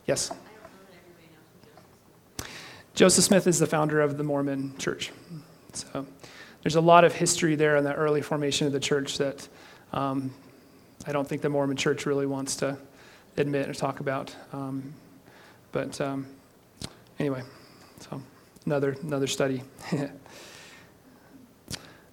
[0.07, 0.31] Yes?
[2.95, 5.11] Joseph Smith is the founder of the Mormon church.
[5.73, 6.05] So
[6.63, 9.45] there's a lot of history there in the early formation of the church that
[9.91, 10.33] um,
[11.05, 12.77] I don't think the Mormon church really wants to
[13.35, 14.33] admit or talk about.
[14.53, 14.93] Um,
[15.73, 16.25] but um,
[17.19, 17.43] anyway,
[17.99, 18.21] so
[18.65, 19.61] another another study.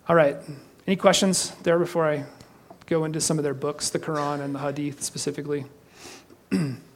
[0.09, 0.37] All right.
[0.85, 2.25] Any questions there before I
[2.87, 5.64] go into some of their books, the Quran and the Hadith specifically?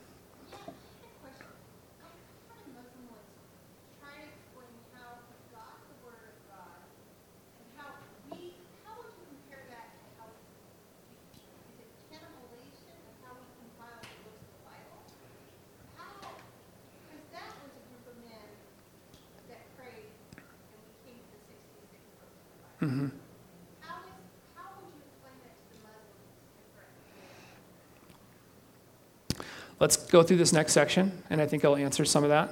[29.87, 32.51] Let's go through this next section, and I think I'll answer some of that.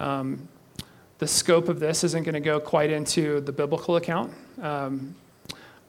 [0.00, 0.48] Um,
[1.18, 5.14] the scope of this isn't going to go quite into the biblical account, um,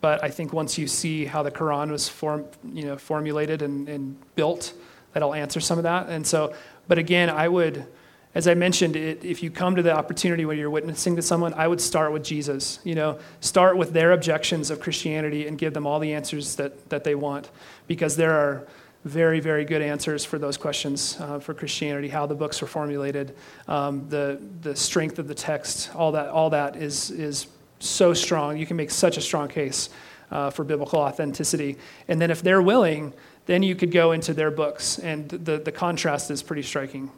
[0.02, 3.90] but I think once you see how the Quran was form, you know, formulated and,
[3.90, 4.74] and built,
[5.14, 6.10] that'll answer some of that.
[6.10, 6.54] And so,
[6.88, 7.88] but again, I would
[8.36, 11.56] as I mentioned, it, if you come to the opportunity when you're witnessing to someone,
[11.56, 12.78] I would start with Jesus.
[12.84, 16.88] You know, start with their objections of Christianity and give them all the answers that,
[16.90, 17.50] that they want,
[17.88, 18.68] because there are
[19.08, 23.36] very, very good answers for those questions uh, for Christianity, how the books were formulated,
[23.68, 27.48] um, the, the strength of the text, all that, all that is, is
[27.80, 28.58] so strong.
[28.58, 29.90] You can make such a strong case
[30.32, 31.78] uh, for biblical authenticity.
[32.08, 33.14] And then if they're willing,
[33.46, 37.10] then you could go into their books, and the, the contrast is pretty striking.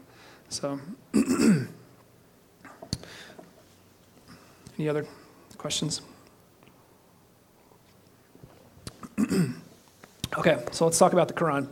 [0.49, 0.79] So,
[1.13, 1.67] any
[4.87, 5.07] other
[5.57, 6.01] questions?
[10.37, 11.67] okay, so let's talk about the Quran.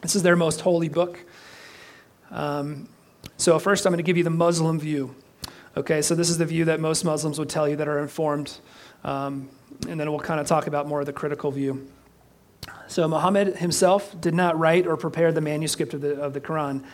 [0.00, 1.18] This is their most holy book.
[2.30, 2.88] Um,
[3.36, 5.14] so, first, I'm going to give you the Muslim view.
[5.76, 8.58] Okay, so this is the view that most Muslims would tell you that are informed.
[9.04, 9.48] Um,
[9.88, 11.88] and then we'll kind of talk about more of the critical view.
[12.88, 16.84] So, Muhammad himself did not write or prepare the manuscript of the, of the Quran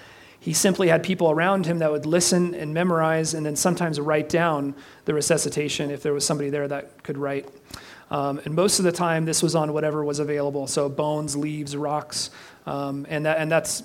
[0.46, 4.28] he simply had people around him that would listen and memorize and then sometimes write
[4.28, 7.48] down the resuscitation if there was somebody there that could write.
[8.10, 10.66] Um, and most of the time, this was on whatever was available.
[10.66, 12.30] So bones, leaves, rocks,
[12.66, 13.82] um, and that and that's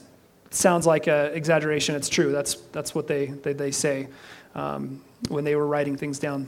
[0.51, 1.95] sounds like an exaggeration.
[1.95, 2.31] It's true.
[2.31, 4.07] That's that's what they they, they say
[4.53, 6.47] um, when they were writing things down.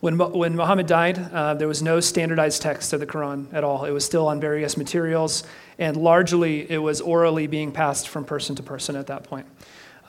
[0.00, 3.84] When, when Muhammad died, uh, there was no standardized text of the Quran at all.
[3.84, 5.42] It was still on various materials,
[5.78, 9.46] and largely it was orally being passed from person to person at that point.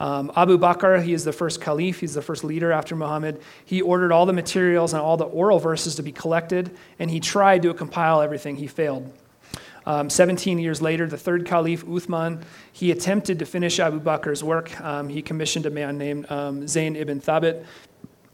[0.00, 3.40] Um, Abu Bakr, he is the first caliph, he's the first leader after Muhammad.
[3.66, 7.20] He ordered all the materials and all the oral verses to be collected, and he
[7.20, 8.56] tried to compile everything.
[8.56, 9.12] He failed.
[9.86, 14.78] Um, 17 years later, the third caliph, Uthman, he attempted to finish Abu Bakr's work.
[14.80, 17.64] Um, he commissioned a man named um, Zayd ibn Thabit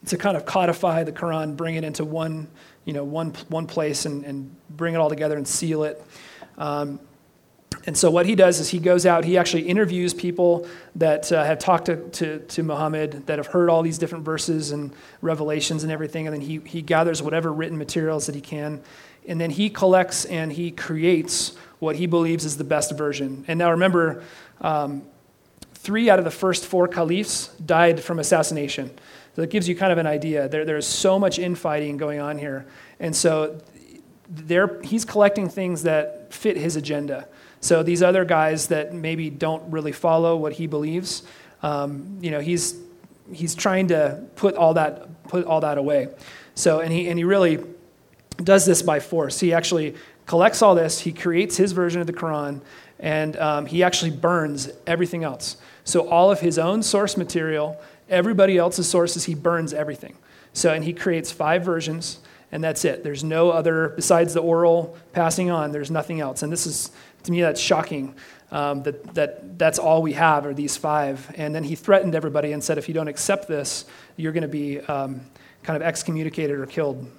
[0.06, 2.48] to kind of codify the Quran, bring it into one,
[2.84, 6.04] you know, one, one place and, and bring it all together and seal it.
[7.86, 11.44] And so what he does is he goes out, he actually interviews people that uh,
[11.44, 15.84] have talked to, to, to, Muhammad, that have heard all these different verses and revelations
[15.84, 18.82] and everything, and then he, he gathers whatever written materials that he can.
[19.28, 23.44] And then he collects and he creates what he believes is the best version.
[23.46, 24.24] And now remember,
[24.60, 25.02] um,
[25.74, 28.90] three out of the first four caliphs died from assassination.
[29.36, 30.48] So that gives you kind of an idea.
[30.48, 32.66] There, there's so much infighting going on here.
[32.98, 33.60] And so
[34.28, 37.28] there, he's collecting things that fit his agenda.
[37.66, 41.22] So these other guys that maybe don't really follow what he believes,
[41.62, 42.76] um, you know, he's,
[43.32, 46.08] he's trying to put all that, put all that away.
[46.54, 47.58] So, and he, and he really
[48.36, 49.40] does this by force.
[49.40, 49.94] He actually
[50.26, 52.60] collects all this, he creates his version of the Quran,
[52.98, 55.56] and um, he actually burns everything else.
[55.84, 60.16] So all of his own source material Everybody else's sources, he burns everything.
[60.52, 62.20] So, and he creates five versions,
[62.52, 63.02] and that's it.
[63.02, 66.42] There's no other, besides the oral passing on, there's nothing else.
[66.42, 66.92] And this is,
[67.26, 68.14] to me, that's shocking.
[68.50, 71.32] um, that, that that's all we have are these five.
[71.36, 73.84] And then he threatened everybody and said, if you don't accept this,
[74.16, 75.20] you're going to be um,
[75.62, 77.10] kind of excommunicated or killed.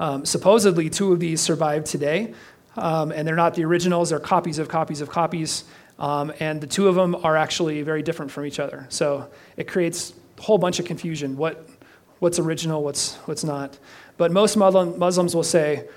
[0.00, 2.34] Um, supposedly, two of these survive today,
[2.76, 5.64] um, and they're not the originals, they're copies of copies of copies.
[5.98, 8.86] Um, and the two of them are actually very different from each other.
[8.88, 11.68] So it creates a whole bunch of confusion what,
[12.20, 13.76] what's original, what's, what's not.
[14.16, 15.88] But most Muslim, Muslims will say,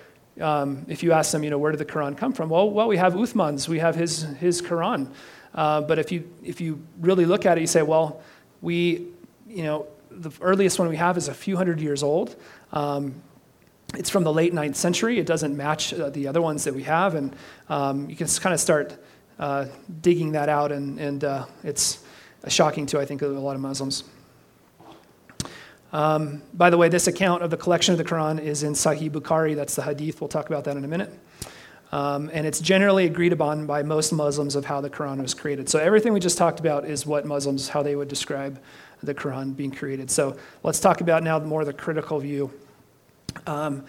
[0.41, 2.49] um, if you ask them, you know, where did the Quran come from?
[2.49, 5.07] Well, well, we have Uthman's, we have his, his Quran.
[5.53, 8.21] Uh, but if you, if you really look at it, you say, well,
[8.61, 9.07] we,
[9.47, 12.35] you know, the earliest one we have is a few hundred years old.
[12.71, 13.15] Um,
[13.95, 15.19] it's from the late 9th century.
[15.19, 17.15] It doesn't match uh, the other ones that we have.
[17.15, 17.35] And
[17.69, 18.97] um, you can kind of start
[19.39, 19.65] uh,
[20.01, 22.03] digging that out, and, and uh, it's
[22.47, 24.03] shocking to, I think, a lot of Muslims.
[25.93, 29.11] Um, by the way, this account of the collection of the Quran is in Sahih
[29.11, 29.55] Bukhari.
[29.55, 30.21] That's the hadith.
[30.21, 31.13] We'll talk about that in a minute.
[31.91, 35.67] Um, and it's generally agreed upon by most Muslims of how the Quran was created.
[35.67, 38.61] So everything we just talked about is what Muslims, how they would describe
[39.03, 40.09] the Quran being created.
[40.09, 42.51] So let's talk about now more the critical view.
[43.45, 43.83] Um,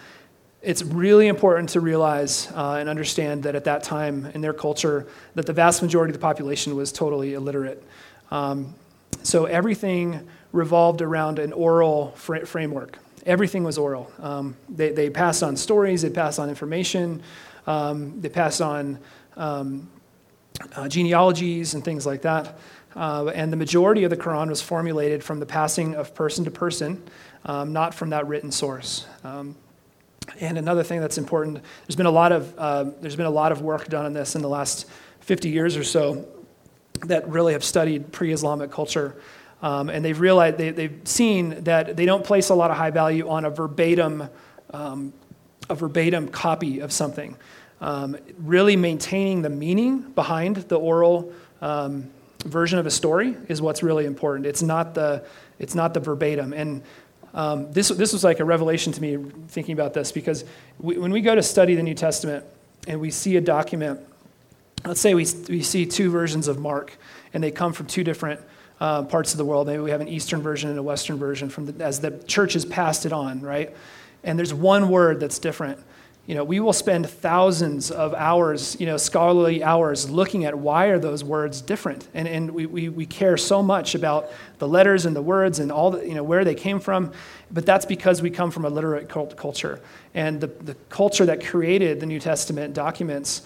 [0.63, 5.07] it's really important to realize uh, and understand that at that time in their culture,
[5.35, 7.83] that the vast majority of the population was totally illiterate.
[8.31, 8.75] Um,
[9.23, 12.99] so everything revolved around an oral fr- framework.
[13.25, 14.11] Everything was oral.
[14.19, 17.23] Um, they, they passed on stories, they passed on information,
[17.67, 18.99] um, they passed on
[19.37, 19.89] um,
[20.75, 22.59] uh, genealogies and things like that.
[22.95, 26.51] Uh, and the majority of the Quran was formulated from the passing of person to
[26.51, 27.03] person,
[27.47, 29.07] um, not from that written source.
[29.25, 29.57] Um,
[30.41, 33.53] and another thing that's important, there's been a lot of uh, there's been a lot
[33.53, 34.87] of work done on this in the last
[35.21, 36.27] 50 years or so
[37.07, 39.17] that really have studied pre-Islamic culture,
[39.63, 42.91] um, and they've realized they, they've seen that they don't place a lot of high
[42.91, 44.29] value on a verbatim
[44.71, 45.13] um,
[45.71, 47.37] a verbatim copy of something.
[47.81, 52.11] Um, really maintaining the meaning behind the oral um,
[52.45, 54.47] version of a story is what's really important.
[54.47, 55.25] It's not the
[55.59, 56.83] it's not the verbatim and
[57.35, 59.17] um, this, this was like a revelation to me
[59.49, 60.45] thinking about this because
[60.79, 62.45] we, when we go to study the New Testament
[62.87, 64.01] and we see a document,
[64.85, 66.97] let's say we, we see two versions of Mark
[67.33, 68.41] and they come from two different
[68.83, 69.69] uh, parts of the world.
[69.69, 72.55] Maybe we have an Eastern version and a Western version from the, as the church
[72.55, 73.77] has passed it on, right?
[74.25, 75.79] And there's one word that's different.
[76.27, 80.87] You know, we will spend thousands of hours, you know, scholarly hours looking at why
[80.87, 82.09] are those words different.
[82.13, 85.71] And, and we, we, we care so much about the letters and the words and
[85.71, 87.13] all the, you know, where they came from.
[87.53, 89.81] But that's because we come from a literate culture.
[90.13, 93.43] And the, the culture that created the New Testament documents,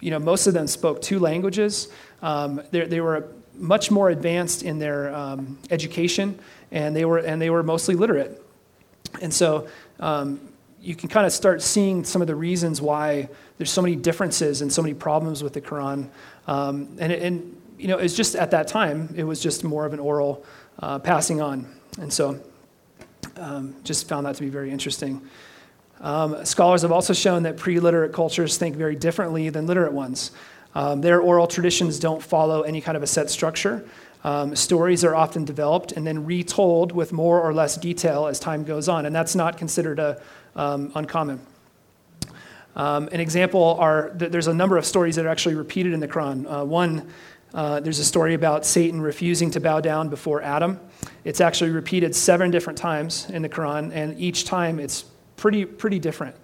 [0.00, 1.88] you know, most of them spoke two languages.
[2.20, 6.38] Um, they, they were much more advanced in their um, education,
[6.70, 8.42] and they, were, and they were mostly literate.
[9.20, 9.68] And so,
[10.00, 10.40] um,
[10.84, 14.60] you can kind of start seeing some of the reasons why there's so many differences
[14.60, 16.08] and so many problems with the Quran.
[16.46, 19.94] Um, and, and, you know, it's just at that time, it was just more of
[19.94, 20.44] an oral
[20.80, 21.74] uh, passing on.
[21.98, 22.38] And so
[23.36, 25.22] um, just found that to be very interesting.
[26.00, 30.32] Um, scholars have also shown that pre literate cultures think very differently than literate ones.
[30.74, 33.84] Um, their oral traditions don't follow any kind of a set structure.
[34.24, 38.64] Um, stories are often developed and then retold with more or less detail as time
[38.64, 40.20] goes on, and that's not considered a,
[40.56, 41.40] um, uncommon.
[42.74, 46.08] Um, an example are there's a number of stories that are actually repeated in the
[46.08, 46.46] Quran.
[46.50, 47.08] Uh, one,
[47.52, 50.80] uh, there's a story about Satan refusing to bow down before Adam.
[51.24, 55.04] It's actually repeated seven different times in the Quran, and each time it's
[55.36, 56.34] pretty pretty different.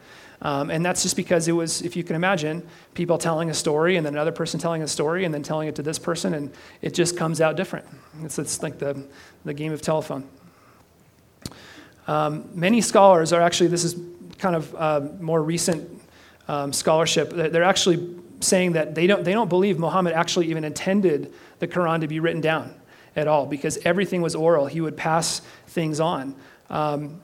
[0.42, 3.96] Um, and that's just because it was, if you can imagine, people telling a story
[3.96, 6.50] and then another person telling a story and then telling it to this person, and
[6.80, 7.86] it just comes out different.
[8.22, 9.06] It's, it's like the,
[9.44, 10.26] the game of telephone.
[12.06, 13.96] Um, many scholars are actually, this is
[14.38, 16.00] kind of uh, more recent
[16.48, 21.32] um, scholarship, they're actually saying that they don't, they don't believe Muhammad actually even intended
[21.60, 22.74] the Quran to be written down
[23.14, 24.66] at all because everything was oral.
[24.66, 26.34] He would pass things on.
[26.68, 27.20] Um,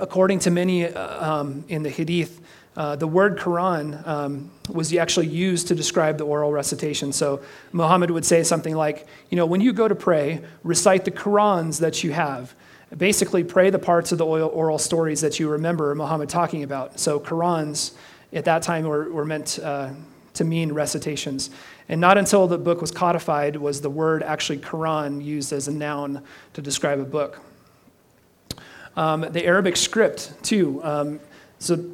[0.00, 2.40] according to many uh, um, in the Hadith,
[2.76, 7.12] uh, the word Quran um, was actually used to describe the oral recitation.
[7.12, 11.10] So Muhammad would say something like, you know, when you go to pray, recite the
[11.10, 12.54] Qurans that you have
[12.96, 17.00] basically pray the parts of the oral stories that you remember Muhammad talking about.
[17.00, 17.92] So, Qurans
[18.32, 19.90] at that time were, were meant uh,
[20.34, 21.50] to mean recitations.
[21.88, 25.72] And not until the book was codified was the word actually Quran used as a
[25.72, 26.22] noun
[26.54, 27.40] to describe a book.
[28.96, 31.20] Um, the Arabic script, too, um,
[31.58, 31.84] so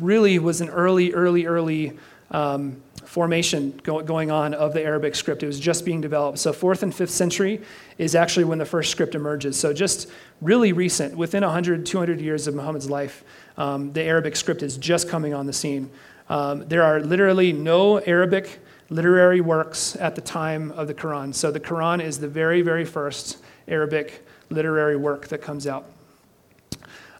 [0.00, 1.98] really was an early, early, early
[2.30, 5.42] um, formation go, going on of the Arabic script.
[5.42, 6.38] It was just being developed.
[6.38, 7.60] So, fourth and fifth century
[7.98, 9.58] is actually when the first script emerges.
[9.58, 10.08] So, just
[10.40, 13.24] really recent, within 100, 200 years of Muhammad's life,
[13.56, 15.90] um, the Arabic script is just coming on the scene.
[16.28, 21.34] Um, there are literally no Arabic literary works at the time of the Quran.
[21.34, 23.38] So the Quran is the very, very first
[23.68, 25.86] Arabic literary work that comes out.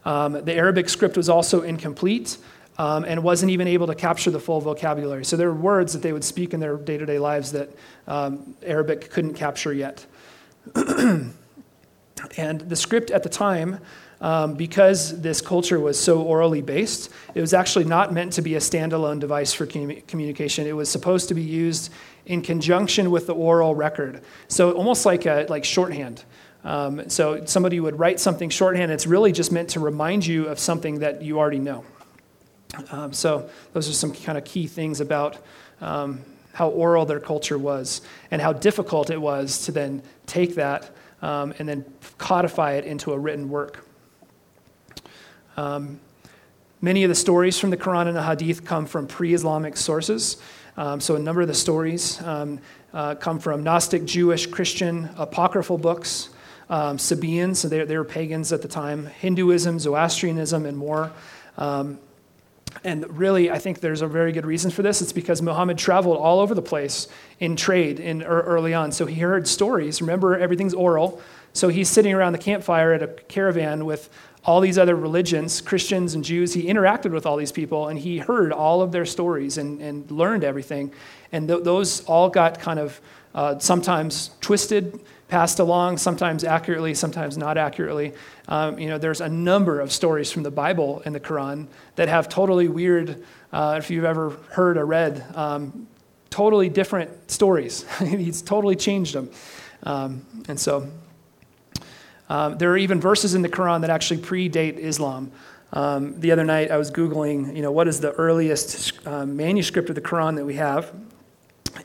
[0.05, 2.37] Um, the Arabic script was also incomplete
[2.79, 5.25] um, and wasn't even able to capture the full vocabulary.
[5.25, 7.71] So there were words that they would speak in their day to day lives that
[8.07, 10.05] um, Arabic couldn't capture yet.
[12.37, 13.79] and the script at the time,
[14.21, 18.55] um, because this culture was so orally based, it was actually not meant to be
[18.55, 20.67] a standalone device for communication.
[20.67, 21.93] It was supposed to be used
[22.27, 24.23] in conjunction with the oral record.
[24.49, 26.25] So almost like a, like shorthand.
[26.65, 28.91] Um, so somebody would write something shorthand.
[28.91, 31.85] It's really just meant to remind you of something that you already know.
[32.91, 35.37] Um, so those are some kind of key things about
[35.81, 36.23] um,
[36.55, 38.01] how oral their culture was
[38.31, 40.91] and how difficult it was to then take that
[41.23, 41.85] um, and then
[42.19, 43.87] codify it into a written work.
[45.57, 46.01] Um,
[46.81, 50.39] many of the stories from the Quran and the Hadith come from pre-Islamic sources.
[50.77, 56.31] Um, so a number of the stories uh, come from Gnostic, Jewish, Christian, apocryphal books
[56.69, 61.13] um, Sabaeans, so they, they were pagans at the time, Hinduism, Zoroastrianism, and more.
[61.59, 61.99] Um,
[62.83, 65.01] and really, I think there's a very good reason for this.
[65.01, 67.07] It's because Muhammad traveled all over the place
[67.39, 68.91] in trade in, early on.
[68.91, 70.01] So he heard stories.
[70.01, 71.21] Remember, everything's oral.
[71.53, 74.11] So he's sitting around the campfire at a caravan with
[74.45, 76.53] all these other religions, Christians and Jews.
[76.53, 80.11] He interacted with all these people and he heard all of their stories and, and
[80.11, 80.93] learned everything.
[81.33, 83.01] And th- those all got kind of
[83.35, 88.13] uh, sometimes twisted passed along, sometimes accurately, sometimes not accurately.
[88.49, 91.67] Um, you know, there's a number of stories from the Bible and the Quran
[91.97, 95.87] that have totally weird, uh, if you've ever heard or read, um,
[96.31, 97.85] totally different stories.
[97.99, 99.31] He's totally changed them.
[99.85, 100.89] Um, and so
[102.29, 105.31] um, there are even verses in the Quran that actually predate Islam.
[105.73, 109.89] Um, the other night I was Googling, you know, what is the earliest uh, manuscript
[109.89, 110.93] of the Quran that we have?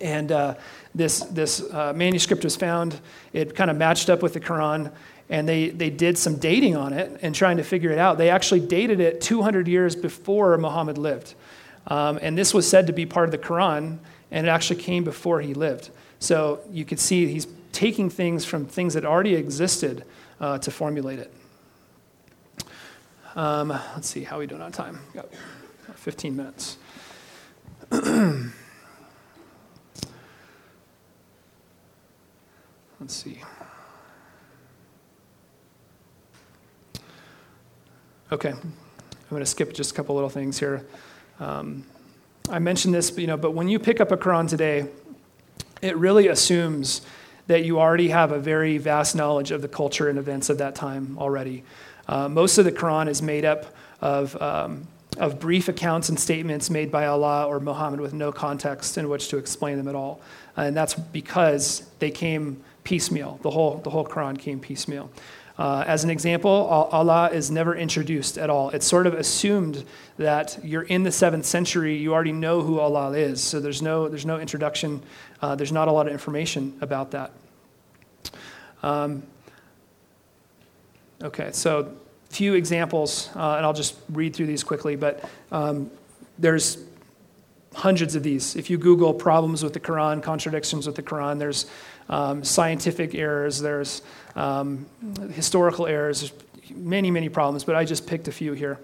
[0.01, 0.55] And uh,
[0.93, 2.99] this, this uh, manuscript was found.
[3.33, 4.91] It kind of matched up with the Quran,
[5.29, 8.17] and they, they did some dating on it and trying to figure it out.
[8.17, 11.35] They actually dated it 200 years before Muhammad lived.
[11.87, 13.99] Um, and this was said to be part of the Quran,
[14.31, 15.89] and it actually came before he lived.
[16.19, 20.03] So you could see he's taking things from things that already existed
[20.39, 21.33] uh, to formulate it.
[23.35, 24.99] Um, let's see, how we doing on time?
[25.13, 25.29] Got
[25.95, 26.77] 15 minutes.
[33.00, 33.41] Let's see.
[38.32, 38.74] Okay, I'm
[39.30, 40.86] going to skip just a couple little things here.
[41.39, 41.86] Um,
[42.50, 44.88] I mentioned this, you know, but when you pick up a Quran today,
[45.82, 47.02] it really assumes
[47.47, 50.76] that you already have a very vast knowledge of the culture and events of that
[50.76, 51.64] time already.
[52.08, 54.88] Uh, most of the Quran is made up of, um,
[55.18, 59.30] of brief accounts and statements made by Allah or Muhammad with no context in which
[59.30, 60.20] to explain them at all.
[60.58, 63.39] And that's because they came piecemeal.
[63.43, 65.11] The whole, the whole Quran came piecemeal.
[65.59, 68.71] Uh, as an example, Allah is never introduced at all.
[68.71, 69.85] It's sort of assumed
[70.17, 73.43] that you're in the seventh century, you already know who Allah is.
[73.43, 75.03] So there's no, there's no introduction,
[75.39, 77.31] uh, there's not a lot of information about that.
[78.81, 79.21] Um,
[81.21, 81.93] okay, so
[82.29, 85.91] few examples, uh, and I'll just read through these quickly, but um,
[86.39, 86.79] there's
[87.75, 88.55] hundreds of these.
[88.55, 91.67] If you Google problems with the Quran, contradictions with the Quran, there's
[92.10, 94.01] um, scientific errors, there's
[94.36, 94.86] um,
[95.32, 96.32] historical errors,
[96.76, 98.80] many, many problems, but I just picked a few here.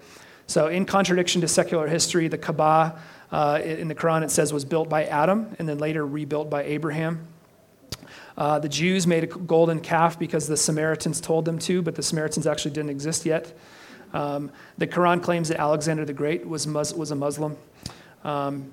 [0.46, 3.00] So, in contradiction to secular history, the Kaaba
[3.32, 6.62] uh, in the Quran it says was built by Adam and then later rebuilt by
[6.62, 7.26] Abraham.
[8.38, 12.02] Uh, the Jews made a golden calf because the Samaritans told them to, but the
[12.02, 13.56] Samaritans actually didn't exist yet.
[14.12, 17.56] Um, the Quran claims that Alexander the Great was, mus- was a Muslim.
[18.24, 18.72] Um,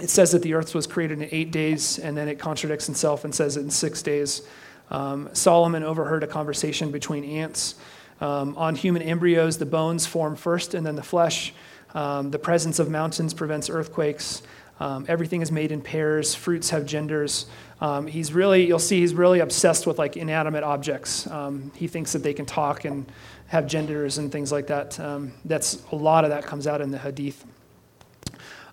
[0.00, 3.24] it says that the earth was created in eight days, and then it contradicts itself
[3.24, 4.42] and says it in six days.
[4.90, 7.76] Um, Solomon overheard a conversation between ants.
[8.20, 11.52] Um, on human embryos, the bones form first and then the flesh.
[11.94, 14.42] Um, the presence of mountains prevents earthquakes.
[14.80, 16.34] Um, everything is made in pairs.
[16.34, 17.46] Fruits have genders.
[17.80, 21.26] Um, he's really, you'll see, he's really obsessed with like inanimate objects.
[21.28, 23.10] Um, he thinks that they can talk and
[23.46, 24.98] have genders and things like that.
[25.44, 27.44] that's a lot of that comes out in the Hadith.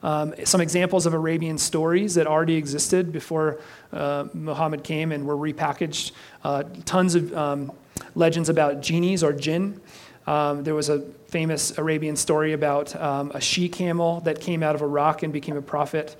[0.04, 3.60] Um, some examples of Arabian stories that already existed before
[3.94, 6.12] uh, Muhammad came and were repackaged.
[6.44, 7.72] Uh, tons of um,
[8.16, 9.80] legends about genies or jinn.
[10.28, 14.76] Um, there was a famous Arabian story about um, a she camel that came out
[14.76, 16.16] of a rock and became a prophet.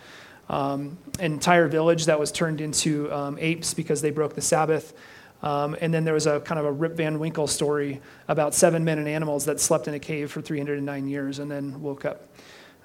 [0.50, 4.94] Um, an entire village that was turned into um, apes because they broke the Sabbath.
[5.44, 8.84] Um, and then there was a kind of a Rip Van Winkle story about seven
[8.84, 12.28] men and animals that slept in a cave for 309 years and then woke up.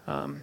[0.06, 0.42] Um,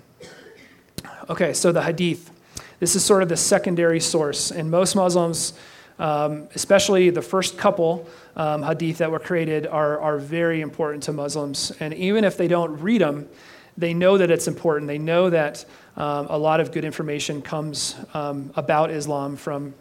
[1.30, 2.32] Okay, so the hadith.
[2.80, 4.52] This is sort of the secondary source.
[4.52, 5.54] And most Muslims,
[6.00, 11.14] um, especially the first couple um, hadith that were created, are, are very important to
[11.14, 11.72] Muslims.
[11.80, 13.30] And even if they don't read them,
[13.78, 14.88] they know that it's important.
[14.88, 19.74] They know that um, a lot of good information comes um, about Islam from,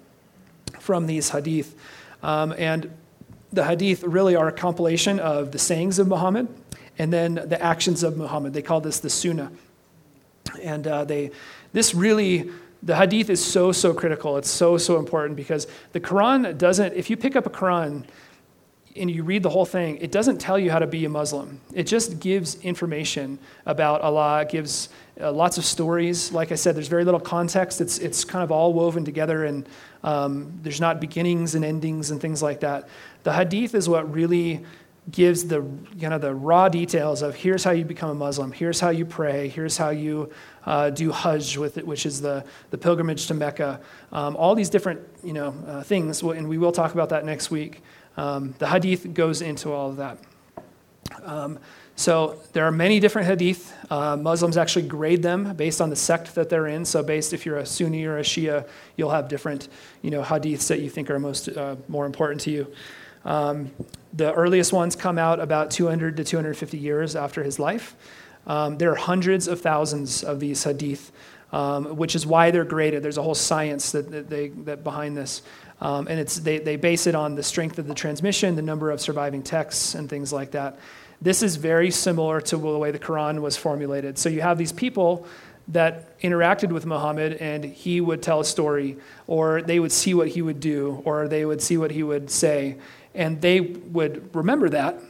[0.79, 1.75] from these hadith.
[2.23, 2.91] Um, and
[3.53, 6.49] the hadith really are a compilation of the sayings of Muhammad
[6.99, 8.55] and then the actions of Muhammad.
[8.55, 9.51] They call this the sunnah.
[10.61, 11.31] And uh, they,
[11.73, 12.51] this really,
[12.83, 14.37] the hadith is so, so critical.
[14.37, 18.05] It's so, so important because the Quran doesn't, if you pick up a Quran,
[18.97, 21.61] and you read the whole thing, it doesn't tell you how to be a Muslim.
[21.73, 24.43] It just gives information about Allah.
[24.43, 24.91] It gives
[25.21, 26.33] uh, lots of stories.
[26.33, 27.81] Like I said, there's very little context.
[27.81, 29.67] It's, it's kind of all woven together, and
[30.05, 32.89] um, there's not beginnings and endings and things like that.
[33.23, 34.65] The Hadith is what really
[35.11, 35.61] gives the
[36.01, 39.05] kind of the raw details of here's how you become a Muslim, here's how you
[39.05, 40.31] pray, here's how you
[40.65, 43.81] uh, do Hajj with it, which is the, the pilgrimage to Mecca.
[44.13, 47.51] Um, all these different you know uh, things, and we will talk about that next
[47.51, 47.83] week.
[48.17, 50.19] Um, the hadith goes into all of that.
[51.25, 51.59] Um,
[51.97, 53.75] so there are many different hadith.
[53.91, 56.85] Uh, Muslims actually grade them based on the sect that they're in.
[56.85, 59.69] So based if you're a Sunni or a Shia, you'll have different
[60.01, 62.73] you know hadiths that you think are most uh, more important to you.
[63.25, 63.73] Um,
[64.13, 67.97] the earliest ones come out about 200 to 250 years after his life.
[68.47, 71.13] Um, there are hundreds of thousands of these hadith,
[71.53, 73.03] um, which is why they're graded.
[73.03, 75.43] There's a whole science that, that, they, that behind this.
[75.81, 78.91] Um, and it's, they, they base it on the strength of the transmission, the number
[78.91, 80.79] of surviving texts, and things like that.
[81.21, 84.19] This is very similar to the way the Quran was formulated.
[84.19, 85.27] So you have these people
[85.69, 88.97] that interacted with Muhammad and he would tell a story,
[89.29, 92.31] or they would see what he would do, or they would see what he would
[92.31, 92.77] say,
[93.15, 95.01] and they would remember that,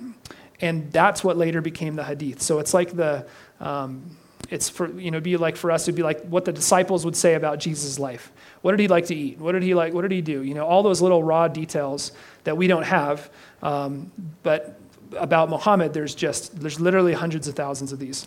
[0.61, 2.43] and that's what later became the hadith.
[2.43, 3.27] So it's like the,
[3.61, 4.17] um,
[4.49, 7.17] it's for, you know, be like for us, it'd be like what the disciples would
[7.17, 8.33] say about Jesus' life.
[8.63, 9.39] What did he like to eat?
[9.39, 9.93] What did he like?
[9.93, 10.43] What did he do?
[10.43, 12.13] You know, all those little raw details
[12.45, 13.31] that we don't have.
[13.63, 14.79] Um, but
[15.17, 18.27] about Muhammad, there's just there's literally hundreds of thousands of these.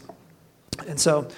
[0.88, 1.30] And so,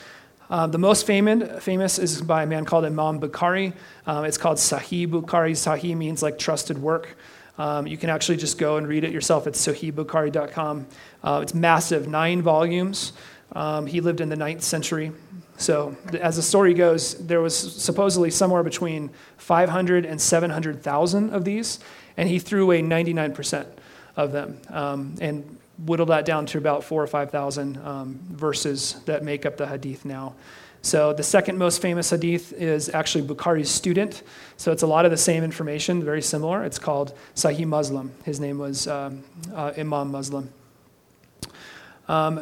[0.50, 3.74] um, the most famous, famous is by a man called Imam Bukhari.
[4.06, 5.52] Um, it's called Sahih Bukhari.
[5.52, 7.18] Sahih means like trusted work.
[7.58, 9.48] Um, you can actually just go and read it yourself.
[9.48, 10.88] It's sahihbukhari.com.
[11.24, 13.14] Uh, it's massive, nine volumes.
[13.54, 15.12] Um, he lived in the ninth century.
[15.58, 21.80] So, as the story goes, there was supposedly somewhere between 500 and 700,000 of these,
[22.16, 23.66] and he threw away 99%
[24.16, 29.24] of them um, and whittled that down to about four or 5,000 um, verses that
[29.24, 30.36] make up the hadith now.
[30.82, 34.24] So, the second most famous hadith is actually Bukhari's student.
[34.58, 36.64] So, it's a lot of the same information, very similar.
[36.64, 38.12] It's called Sahih Muslim.
[38.24, 39.24] His name was um,
[39.54, 40.50] uh, Imam Muslim.
[42.08, 42.42] Um,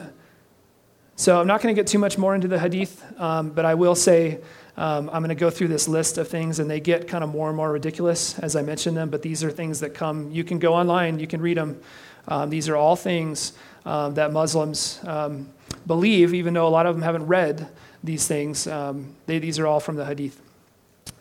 [1.15, 3.73] so I'm not going to get too much more into the hadith, um, but I
[3.73, 4.41] will say
[4.75, 7.29] um, I'm going to go through this list of things, and they get kind of
[7.29, 9.09] more and more ridiculous as I mention them.
[9.09, 10.29] But these are things that come.
[10.31, 11.81] You can go online, you can read them.
[12.27, 13.53] Um, these are all things
[13.85, 14.99] that Muslims
[15.87, 17.69] believe, even though a lot of them haven't read
[18.05, 18.67] these things.
[18.67, 20.41] Um, they, these are all from the hadith.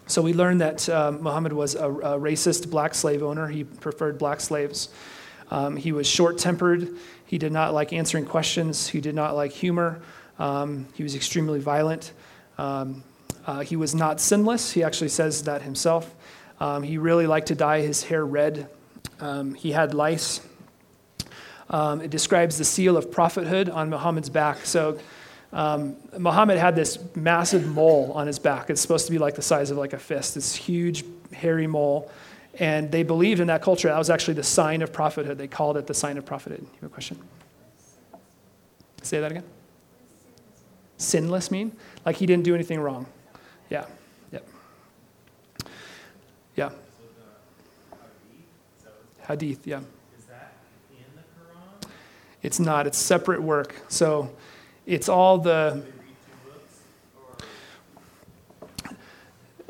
[0.07, 0.87] So we learned that
[1.20, 3.49] Muhammad was a, a, racist black slave owner.
[3.49, 4.91] He preferred black slaves.
[5.78, 6.91] he was short tempered.
[7.26, 8.89] He did not like answering questions.
[8.89, 10.03] He did not like humor.
[10.39, 12.12] Um, he was extremely violent.
[12.59, 13.03] Um,
[13.47, 14.72] uh, he was not sinless.
[14.72, 16.14] He actually says that himself.
[16.61, 18.68] Um, he really liked to dye his hair red.
[19.20, 20.41] Um, he had lice.
[21.70, 24.64] Um, it describes the seal of prophethood on Muhammad's back.
[24.64, 24.99] So
[25.55, 28.70] um, Muhammad had this massive mole on his back.
[28.70, 30.34] It's supposed to be like the size of like a fist.
[30.34, 32.11] This huge hairy mole.
[32.59, 33.86] And they believed in that culture.
[33.88, 35.38] That was actually the sign of prophethood.
[35.38, 36.61] They called it the sign of prophethood.
[36.61, 37.18] You have a question?
[39.02, 39.44] Say that again.
[40.98, 41.70] Sinless mean?
[42.05, 43.07] Like he didn't do anything wrong.
[43.70, 43.86] Yeah.
[44.32, 44.48] Yep.
[46.57, 46.70] Yeah.
[49.28, 49.80] Hadith, yeah.
[50.18, 50.52] Is that
[50.90, 51.90] in the Quran?
[52.42, 52.88] It's not.
[52.88, 53.76] It's separate work.
[53.88, 54.30] So
[54.87, 55.82] it's all the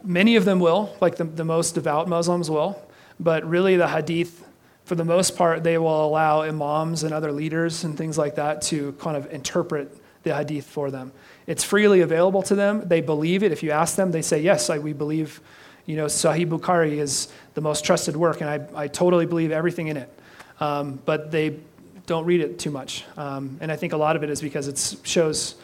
[0.06, 2.78] Many of them will, like the, the most devout Muslims will,
[3.18, 4.46] but really the hadith,
[4.84, 8.60] for the most part, they will allow imams and other leaders and things like that
[8.62, 11.10] to kind of interpret the hadith for them.
[11.46, 12.86] It's freely available to them.
[12.86, 13.50] They believe it.
[13.50, 15.40] If you ask them, they say, Yes, I, we believe,
[15.86, 19.88] you know, Sahih Bukhari is the most trusted work, and I, I totally believe everything
[19.88, 20.18] in it.
[20.60, 21.60] Um, but they
[22.06, 23.04] don't read it too much.
[23.16, 25.54] Um, and I think a lot of it is because it shows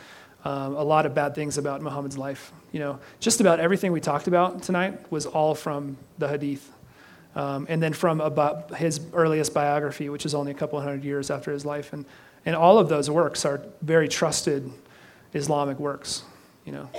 [0.45, 2.53] um, a lot of bad things about Muhammad's life.
[2.73, 6.71] You know, just about everything we talked about tonight was all from the Hadith,
[7.35, 11.31] um, and then from about his earliest biography, which is only a couple hundred years
[11.31, 12.05] after his life, and
[12.47, 14.71] and all of those works are very trusted
[15.35, 16.23] Islamic works.
[16.65, 16.91] You know,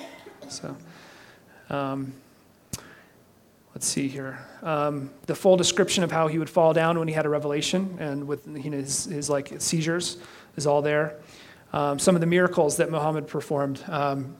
[0.49, 0.75] so.
[3.81, 4.37] Let's see here.
[4.61, 7.97] Um, the full description of how he would fall down when he had a revelation
[7.99, 10.19] and with you know, his, his like seizures
[10.55, 11.15] is all there.
[11.73, 13.83] Um, some of the miracles that Muhammad performed.
[13.87, 14.35] Um,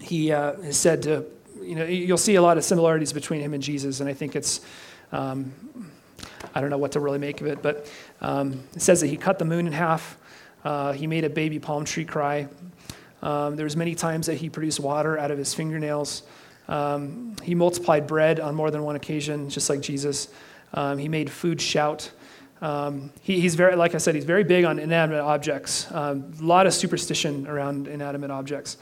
[0.00, 1.24] he uh, is said to,
[1.62, 4.34] you know, you'll see a lot of similarities between him and Jesus, and I think
[4.34, 4.62] it's,
[5.12, 5.52] um,
[6.52, 7.88] I don't know what to really make of it, but
[8.20, 10.18] um, it says that he cut the moon in half.
[10.64, 12.48] Uh, he made a baby palm tree cry.
[13.22, 16.24] Um, there was many times that he produced water out of his fingernails.
[16.68, 20.28] Um, he multiplied bread on more than one occasion, just like Jesus.
[20.74, 22.10] Um, he made food shout.
[22.60, 25.86] Um, he, he's very, like I said, he's very big on inanimate objects.
[25.92, 28.78] Um, a lot of superstition around inanimate objects.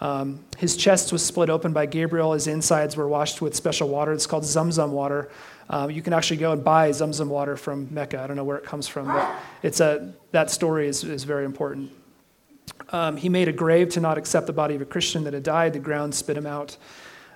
[0.00, 2.32] Um, his chest was split open by Gabriel.
[2.32, 4.12] His insides were washed with special water.
[4.12, 5.30] It's called Zamzam water.
[5.70, 8.20] Um, you can actually go and buy Zamzam water from Mecca.
[8.20, 9.30] I don't know where it comes from, but
[9.62, 11.90] it's a, that story is, is very important.
[13.18, 15.74] He made a grave to not accept the body of a Christian that had died.
[15.74, 16.76] The ground spit him out.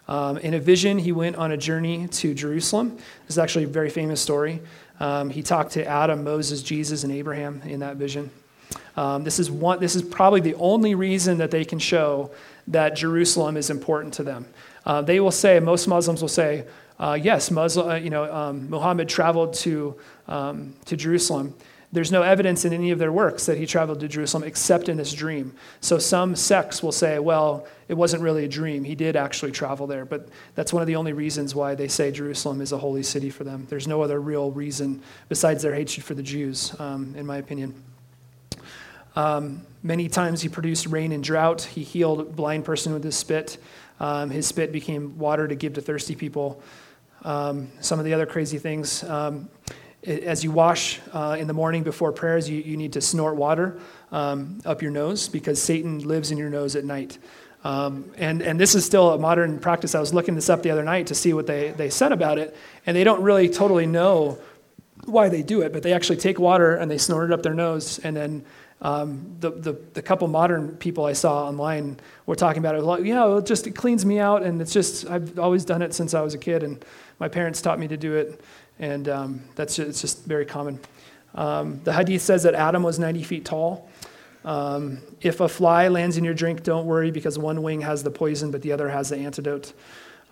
[0.09, 2.97] Um, in a vision, he went on a journey to Jerusalem.
[2.97, 4.61] This is actually a very famous story.
[5.01, 8.31] Um, he talked to Adam, Moses, Jesus, and Abraham in that vision.
[8.97, 12.31] Um, this, is one, this is probably the only reason that they can show
[12.69, 14.47] that Jerusalem is important to them.
[14.85, 16.67] Uh, they will say, most Muslims will say,
[16.99, 19.97] uh, yes, Muslim, uh, you know, um, Muhammad traveled to,
[20.29, 21.55] um, to Jerusalem.
[21.93, 24.97] There's no evidence in any of their works that he traveled to Jerusalem except in
[24.97, 25.55] this dream.
[25.83, 28.83] So some sects will say, well, it wasn't really a dream.
[28.83, 30.07] He did actually travel there.
[30.07, 33.29] But that's one of the only reasons why they say Jerusalem is a holy city
[33.29, 33.67] for them.
[33.69, 37.75] There's no other real reason besides their hatred for the Jews, um, in my opinion.
[39.15, 41.61] Um, many times he produced rain and drought.
[41.61, 43.59] He healed a blind person with his spit.
[44.01, 46.63] Um, his spit became water to give to thirsty people.
[47.23, 49.05] Um, some of the other crazy things.
[50.05, 53.79] As you wash uh, in the morning before prayers, you, you need to snort water
[54.11, 57.19] um, up your nose because Satan lives in your nose at night.
[57.65, 59.95] Um, and, and this is still a modern practice.
[59.95, 62.39] I was looking this up the other night to see what they, they said about
[62.39, 64.39] it, and they don't really totally know
[65.05, 67.55] why they do it, but they actually take water and they snort it up their
[67.55, 68.45] nose, and then
[68.81, 72.83] um, the, the, the, couple modern people I saw online were talking about it.
[72.83, 75.95] Like, yeah, it just it cleans me out, and it's just I've always done it
[75.95, 76.85] since I was a kid, and
[77.21, 78.41] my parents taught me to do it,
[78.83, 80.81] and um, that's just, it's just very common.
[81.37, 83.89] Um, the hadith says that Adam was 90 feet tall.
[84.45, 88.11] Um, if a fly lands in your drink, don't worry because one wing has the
[88.11, 89.73] poison, but the other has the antidote.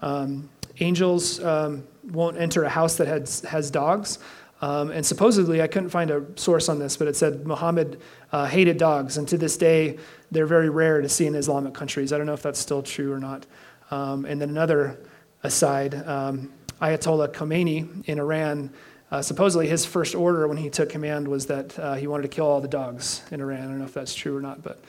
[0.03, 4.18] Um, angels um, won't enter a house that has, has dogs.
[4.62, 8.01] Um, and supposedly, I couldn't find a source on this, but it said Muhammad
[8.32, 9.96] uh, hated dogs, and to this day,
[10.32, 12.12] they're very rare to see in Islamic countries.
[12.12, 13.46] I don't know if that's still true or not.
[13.90, 14.98] And then another
[15.42, 18.70] aside um, Ayatollah Khomeini in Iran,
[19.11, 22.28] uh, supposedly his first order when he took command was that uh, he wanted to
[22.28, 23.61] kill all the dogs in Iran.
[23.61, 24.81] I don't know if that's true or not, but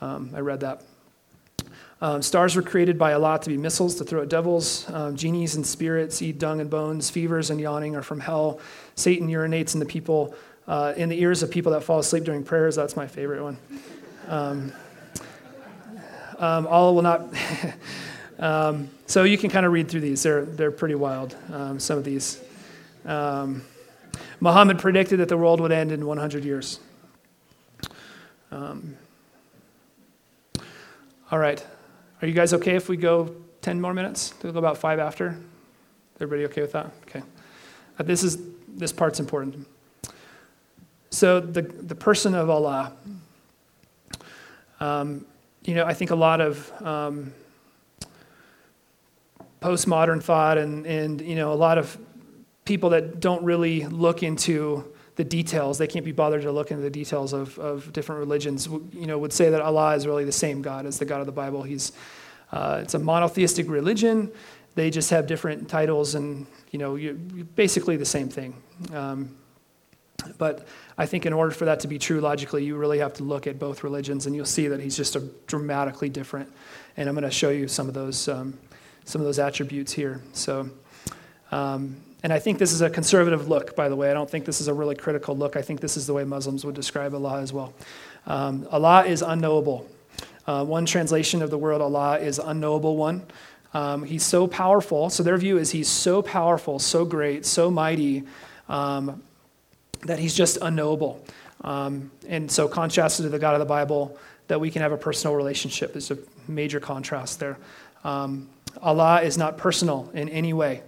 [0.00, 0.82] um, I read that.
[2.00, 4.88] Um, stars were created by Allah to be missiles to throw at devils.
[4.90, 7.10] Um, genies and spirits eat dung and bones.
[7.10, 8.60] Fevers and yawning are from hell.
[8.94, 10.34] Satan urinates in the people,
[10.66, 12.76] uh, in the ears of people that fall asleep during prayers.
[12.76, 13.58] That's my favorite one.
[14.28, 14.72] Um,
[16.38, 17.26] um Allah will not.
[18.44, 20.22] Um, so you can kind of read through these.
[20.22, 21.34] They're they're pretty wild.
[21.50, 22.42] Um, some of these.
[24.40, 26.78] Muhammad predicted that the world would end in 100 years.
[31.30, 31.64] all right.
[32.20, 34.34] Are you guys okay if we go 10 more minutes?
[34.42, 35.38] We'll go about five after.
[36.20, 36.92] Everybody okay with that?
[37.08, 37.22] Okay.
[37.98, 38.38] Uh, this is
[38.68, 39.66] this part's important.
[41.10, 42.92] So the the person of Allah.
[44.80, 45.24] Um,
[45.64, 47.32] you know, I think a lot of um,
[49.64, 51.96] postmodern thought and and you know a lot of
[52.66, 54.84] people that don't really look into
[55.16, 55.78] the details.
[55.78, 58.66] They can't be bothered to look into the details of, of different religions.
[58.66, 61.26] You know, would say that Allah is really the same God as the God of
[61.26, 61.62] the Bible.
[61.62, 61.92] He's
[62.52, 64.30] uh, it's a monotheistic religion.
[64.74, 67.14] They just have different titles, and you know, you,
[67.54, 68.54] basically the same thing.
[68.92, 69.36] Um,
[70.38, 70.66] but
[70.98, 73.46] I think in order for that to be true logically, you really have to look
[73.46, 76.52] at both religions, and you'll see that he's just a dramatically different.
[76.96, 78.58] And I'm going to show you some of those um,
[79.04, 80.20] some of those attributes here.
[80.32, 80.70] So.
[81.52, 84.10] Um, and I think this is a conservative look, by the way.
[84.10, 85.56] I don't think this is a really critical look.
[85.56, 87.74] I think this is the way Muslims would describe Allah as well.
[88.26, 89.86] Um, Allah is unknowable.
[90.46, 93.26] Uh, one translation of the word Allah is unknowable one.
[93.74, 95.10] Um, he's so powerful.
[95.10, 98.22] So their view is he's so powerful, so great, so mighty
[98.70, 99.22] um,
[100.02, 101.22] that he's just unknowable.
[101.60, 104.96] Um, and so, contrasted to the God of the Bible, that we can have a
[104.96, 105.92] personal relationship.
[105.92, 107.58] There's a major contrast there.
[108.02, 108.48] Um,
[108.82, 110.82] Allah is not personal in any way.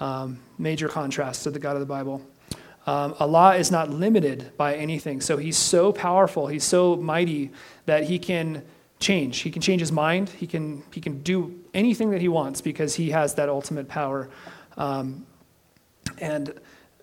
[0.00, 2.22] Um, major contrast to the God of the Bible.
[2.86, 5.20] Um, Allah is not limited by anything.
[5.20, 7.50] So he's so powerful, he's so mighty
[7.86, 8.62] that he can
[9.00, 9.40] change.
[9.40, 10.30] He can change his mind.
[10.30, 14.28] He can, he can do anything that he wants because he has that ultimate power.
[14.76, 15.26] Um,
[16.18, 16.54] and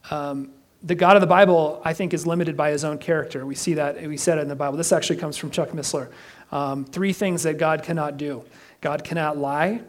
[0.09, 0.51] um,
[0.83, 3.45] the God of the Bible, I think, is limited by his own character.
[3.45, 4.77] We see that, we said it in the Bible.
[4.77, 6.09] This actually comes from Chuck Missler.
[6.51, 8.43] Um, three things that God cannot do
[8.81, 9.81] God cannot lie,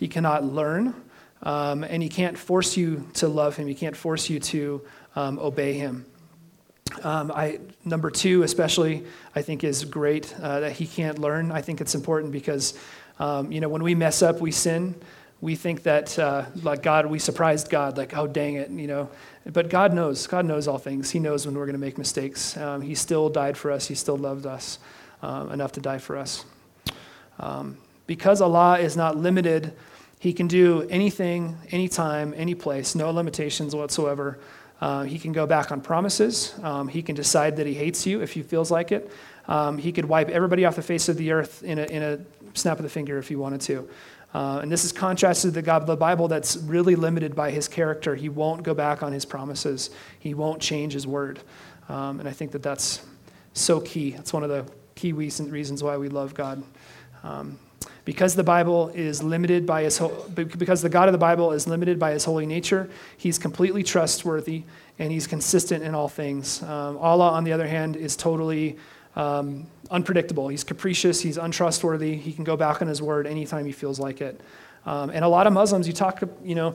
[0.00, 0.94] he cannot learn,
[1.42, 4.80] um, and he can't force you to love him, he can't force you to
[5.14, 6.06] um, obey him.
[7.02, 9.04] Um, I, number two, especially,
[9.36, 11.52] I think is great uh, that he can't learn.
[11.52, 12.78] I think it's important because,
[13.18, 14.94] um, you know, when we mess up, we sin.
[15.42, 19.10] We think that, uh, like God, we surprised God, like, oh, dang it, you know.
[19.44, 20.26] But God knows.
[20.26, 21.10] God knows all things.
[21.10, 22.56] He knows when we're going to make mistakes.
[22.56, 23.86] Um, he still died for us.
[23.86, 24.78] He still loved us
[25.22, 26.44] uh, enough to die for us.
[27.38, 27.76] Um,
[28.06, 29.72] because Allah is not limited,
[30.20, 34.38] He can do anything, anytime, any place, no limitations whatsoever.
[34.78, 36.54] Uh, he can go back on promises.
[36.62, 39.10] Um, he can decide that he hates you if he feels like it.
[39.48, 42.18] Um, he could wipe everybody off the face of the earth in a, in a
[42.52, 43.88] snap of the finger if he wanted to.
[44.34, 47.50] Uh, and this is contrasted to the God of the Bible that's really limited by
[47.50, 48.14] his character.
[48.14, 51.40] He won't go back on his promises, he won't change his word.
[51.88, 53.02] Um, and I think that that's
[53.54, 54.10] so key.
[54.10, 56.62] That's one of the key reasons why we love God.
[58.10, 60.02] Because the Bible is limited by his
[60.34, 64.64] because the God of the Bible is limited by his holy nature, he's completely trustworthy
[64.98, 66.60] and he's consistent in all things.
[66.64, 68.76] Um, Allah, on the other hand, is totally
[69.14, 70.48] um, unpredictable.
[70.48, 71.20] He's capricious.
[71.20, 72.16] He's untrustworthy.
[72.16, 74.40] He can go back on his word anytime he feels like it.
[74.86, 76.74] Um, and a lot of Muslims, you talk, you know,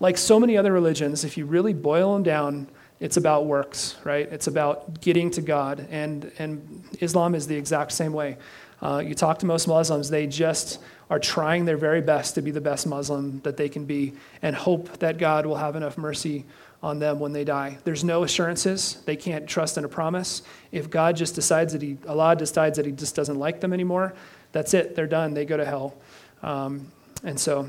[0.00, 2.66] like so many other religions, if you really boil them down,
[2.98, 4.26] it's about works, right?
[4.32, 5.86] It's about getting to God.
[5.88, 8.38] And, and Islam is the exact same way.
[8.82, 10.78] Uh, you talk to most Muslims, they just
[11.10, 14.56] are trying their very best to be the best Muslim that they can be and
[14.56, 16.44] hope that God will have enough mercy
[16.82, 17.78] on them when they die.
[17.84, 19.02] There's no assurances.
[19.06, 20.42] They can't trust in a promise.
[20.70, 24.14] If God just decides that He, Allah decides that He just doesn't like them anymore,
[24.52, 24.94] that's it.
[24.94, 25.34] They're done.
[25.34, 25.94] They go to hell.
[26.42, 27.68] Um, and so,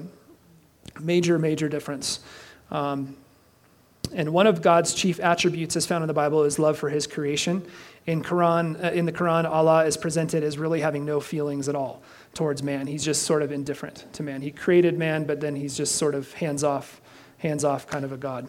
[0.99, 2.19] major, major difference.
[2.71, 3.15] Um,
[4.13, 7.07] and one of God's chief attributes, as found in the Bible, is love for His
[7.07, 7.65] creation.
[8.05, 11.75] In, Quran, uh, in the Quran, Allah is presented as really having no feelings at
[11.75, 12.03] all
[12.35, 12.85] towards man.
[12.85, 14.41] He's just sort of indifferent to man.
[14.41, 17.01] He created man, but then he's just sort of hands off,
[17.39, 18.47] hands off kind of a God.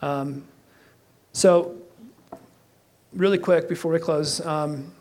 [0.00, 0.44] Um,
[1.32, 1.76] so,
[3.12, 4.92] really quick before we close, um,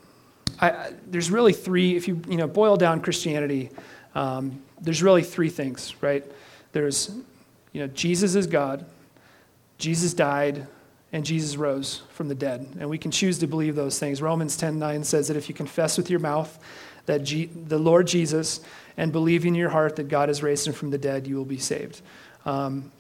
[0.60, 1.96] I, there's really three.
[1.96, 3.70] If you you know boil down Christianity,
[4.16, 6.26] um, there's really three things, right?
[6.72, 7.12] There's
[7.72, 8.86] you know Jesus is God,
[9.78, 10.68] Jesus died,
[11.14, 12.68] and Jesus rose from the dead.
[12.80, 14.22] And we can choose to believe those things.
[14.22, 16.58] Romans 10:9 says that if you confess with your mouth
[17.06, 18.60] that G- the Lord Jesus
[18.98, 21.46] and believe in your heart that God has raised him from the dead, you will
[21.46, 22.02] be saved.
[22.46, 22.92] Um,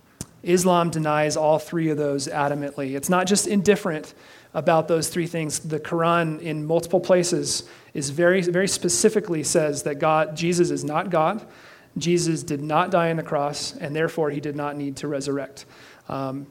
[0.43, 2.95] Islam denies all three of those adamantly.
[2.95, 4.13] It's not just indifferent
[4.53, 5.59] about those three things.
[5.59, 11.09] The Quran, in multiple places, is very, very specifically says that God, Jesus is not
[11.09, 11.45] God.
[11.97, 15.65] Jesus did not die on the cross, and therefore he did not need to resurrect.
[16.07, 16.47] Um,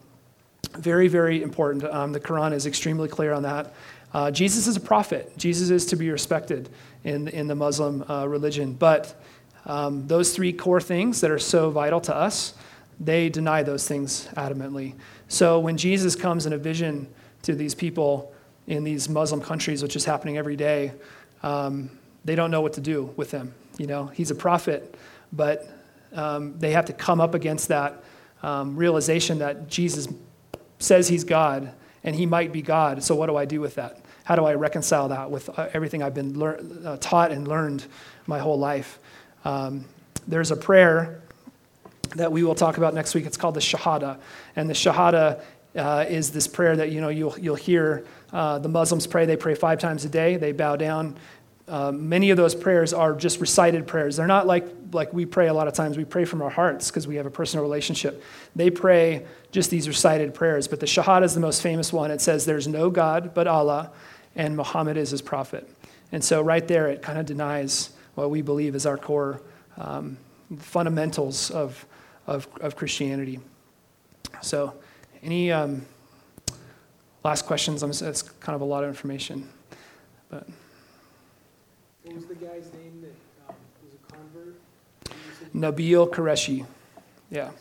[0.73, 1.83] very, very important.
[1.85, 3.73] Um, the Quran is extremely clear on that.
[4.13, 5.37] Uh, Jesus is a prophet.
[5.37, 6.69] Jesus is to be respected
[7.03, 8.73] in, in the Muslim uh, religion.
[8.73, 9.19] But
[9.65, 12.53] um, those three core things that are so vital to us,
[12.99, 14.95] they deny those things adamantly.
[15.27, 17.07] So when Jesus comes in a vision
[17.43, 18.33] to these people
[18.65, 20.93] in these Muslim countries, which is happening every day,
[21.43, 21.89] um,
[22.25, 23.53] they don't know what to do with him.
[23.77, 24.95] You know, he's a prophet,
[25.31, 25.69] but
[26.13, 28.03] um, they have to come up against that
[28.43, 30.07] um, realization that Jesus
[30.79, 31.73] says he's God
[32.03, 33.03] and he might be God.
[33.03, 33.99] So, what do I do with that?
[34.23, 37.85] How do I reconcile that with uh, everything I've been lear- uh, taught and learned
[38.25, 38.99] my whole life?
[39.45, 39.85] Um,
[40.27, 41.21] there's a prayer
[42.15, 43.25] that we will talk about next week.
[43.25, 44.17] It's called the Shahada.
[44.55, 45.41] And the Shahada
[45.75, 49.25] uh, is this prayer that you know you'll, you'll hear uh, the Muslims pray.
[49.25, 50.35] They pray five times a day.
[50.35, 51.15] They bow down
[51.67, 54.15] uh, many of those prayers are just recited prayers.
[54.15, 55.97] They're not like, like we pray a lot of times.
[55.97, 58.23] We pray from our hearts because we have a personal relationship.
[58.55, 60.67] They pray just these recited prayers.
[60.67, 62.09] But the Shahada is the most famous one.
[62.09, 63.91] It says, There's no God but Allah,
[64.35, 65.69] and Muhammad is his prophet.
[66.13, 69.41] And so, right there, it kind of denies what we believe is our core
[69.75, 70.17] um,
[70.59, 71.85] fundamentals of,
[72.27, 73.41] of, of, Christianity.
[74.41, 74.73] So,
[75.21, 75.85] any um,
[77.25, 77.81] last questions?
[77.99, 79.49] That's kind of a lot of information.
[80.29, 80.47] But.
[82.07, 84.55] What was the guy's name that um, was a convert?
[85.53, 86.65] Nabeel Qureshi.
[87.29, 87.51] Yeah.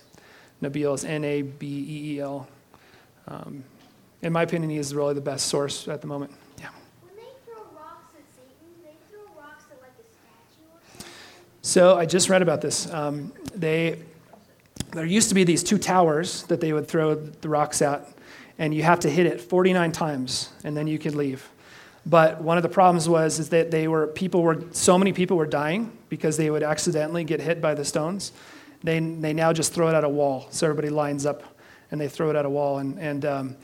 [0.62, 2.46] Nabeel is N A B E E L.
[3.26, 3.64] Um,
[4.22, 6.30] in my opinion, he is really the best source at the moment.
[6.60, 6.68] Yeah.
[7.02, 10.06] When they throw rocks at Satan, they throw rocks at like a
[10.94, 11.10] statue
[11.62, 12.88] So I just read about this.
[12.92, 13.98] Um, they,
[14.92, 18.08] there used to be these two towers that they would throw the rocks at,
[18.60, 21.48] and you have to hit it 49 times, and then you could leave.
[22.06, 25.36] But one of the problems was is that they were people were so many people
[25.36, 28.30] were dying because they would accidentally get hit by the stones.
[28.84, 31.42] They they now just throw it at a wall, so everybody lines up
[31.90, 33.56] and they throw it at a wall, and and um,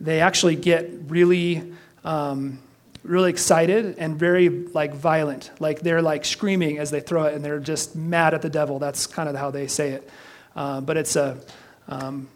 [0.00, 1.72] they actually get really.
[2.04, 2.58] Um,
[3.02, 5.50] really excited and very like violent.
[5.60, 8.78] Like they're like screaming as they throw it and they're just mad at the devil.
[8.78, 10.10] That's kind of how they say it.
[10.56, 11.38] Uh, but it's a
[11.86, 12.28] um,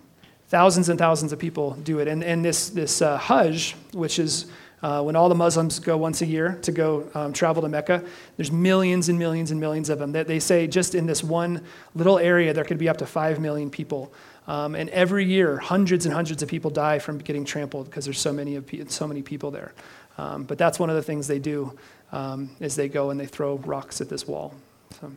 [0.48, 2.09] thousands and thousands of people do it.
[2.09, 4.46] And, and this, this uh, hajj which is
[4.83, 8.03] uh, when all the muslims go once a year to go um, travel to mecca
[8.37, 11.62] there's millions and millions and millions of them that they say just in this one
[11.95, 14.12] little area there could be up to 5 million people
[14.47, 18.20] um, and every year hundreds and hundreds of people die from getting trampled because there's
[18.20, 19.72] so many of pe- so many people there
[20.18, 21.76] um, but that's one of the things they do
[22.12, 24.53] um, is they go and they throw rocks at this wall.
[25.01, 25.12] So.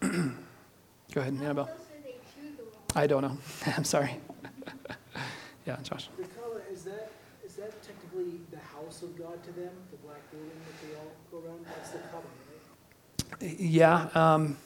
[0.00, 1.64] go ahead, Annabelle.
[1.64, 2.72] How close are they to the wall?
[2.94, 3.36] I don't know.
[3.76, 4.16] I'm sorry.
[5.66, 6.08] yeah, Josh.
[6.16, 7.10] The color, is that,
[7.44, 8.40] is that technically
[9.02, 11.64] of God to them, the black building that they all go around?
[11.66, 12.22] That's the color,
[13.40, 13.60] right?
[13.60, 14.56] Yeah, um,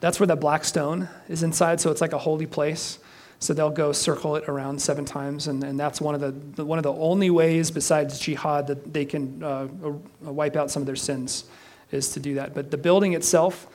[0.00, 2.98] that's where the black stone is inside, so it's like a holy place.
[3.40, 6.64] So they'll go circle it around seven times, and, and that's one of the, the
[6.64, 10.82] one of the only ways besides jihad that they can uh, uh, wipe out some
[10.82, 11.44] of their sins,
[11.92, 12.52] is to do that.
[12.52, 13.68] But the building itself,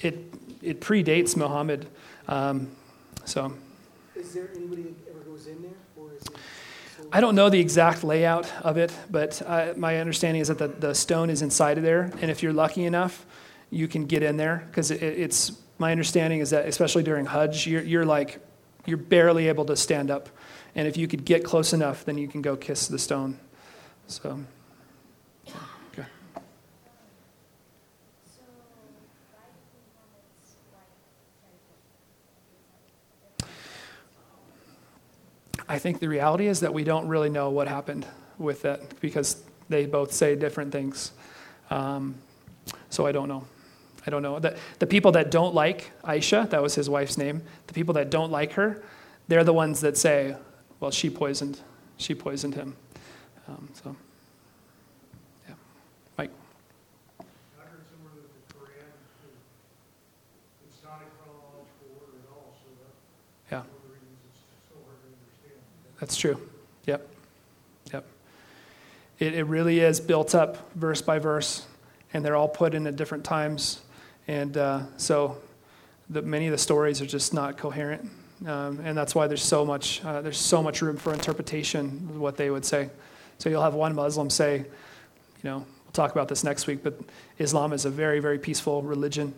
[0.00, 1.86] it it predates Muhammad,
[2.28, 2.70] um,
[3.26, 3.52] so
[4.16, 6.36] Is there anybody that ever goes in there, or is it?
[7.12, 10.68] I don't know the exact layout of it, but uh, my understanding is that the,
[10.68, 13.26] the stone is inside of there, and if you're lucky enough,
[13.70, 17.66] you can get in there because it, it's my understanding is that especially during Hajj,
[17.66, 18.38] you're, you're like
[18.86, 20.28] you're barely able to stand up,
[20.76, 23.38] and if you could get close enough, then you can go kiss the stone.
[24.06, 24.40] So,
[25.92, 26.06] okay.
[28.24, 28.42] So,
[29.26, 30.54] why did Muhammad's
[35.58, 38.04] wife I think the reality is that we don't really know what happened
[38.38, 41.12] with that because they both say different things.
[41.70, 42.16] Um,
[42.88, 43.44] so I don't know.
[44.04, 44.40] I don't know.
[44.40, 48.10] The, the people that don't like Aisha, that was his wife's name, the people that
[48.10, 48.82] don't like her,
[49.28, 50.34] they're the ones that say,
[50.80, 51.60] well, she poisoned,
[51.98, 52.74] she poisoned him.
[53.46, 53.94] Um, so,
[55.48, 55.54] yeah.
[56.18, 56.30] Mike.
[57.20, 57.22] I
[57.62, 58.90] heard somewhere that the Quran,
[60.66, 63.58] it's not in chronological order at all, so that's Yeah.
[63.58, 65.60] one of the reasons it's so hard to understand.
[66.00, 66.40] That's true.
[66.86, 67.06] Yep.
[67.92, 68.06] Yep.
[69.18, 71.66] It, it really is built up verse by verse,
[72.12, 73.82] and they're all put in at different times.
[74.26, 75.36] And uh, so
[76.08, 78.10] the, many of the stories are just not coherent.
[78.46, 82.38] Um, and that's why there's so much uh, there's so much room for interpretation what
[82.38, 82.88] they would say.
[83.38, 84.64] So you'll have one Muslim say, you
[85.44, 86.98] know, we'll talk about this next week, but
[87.38, 89.34] Islam is a very very peaceful religion,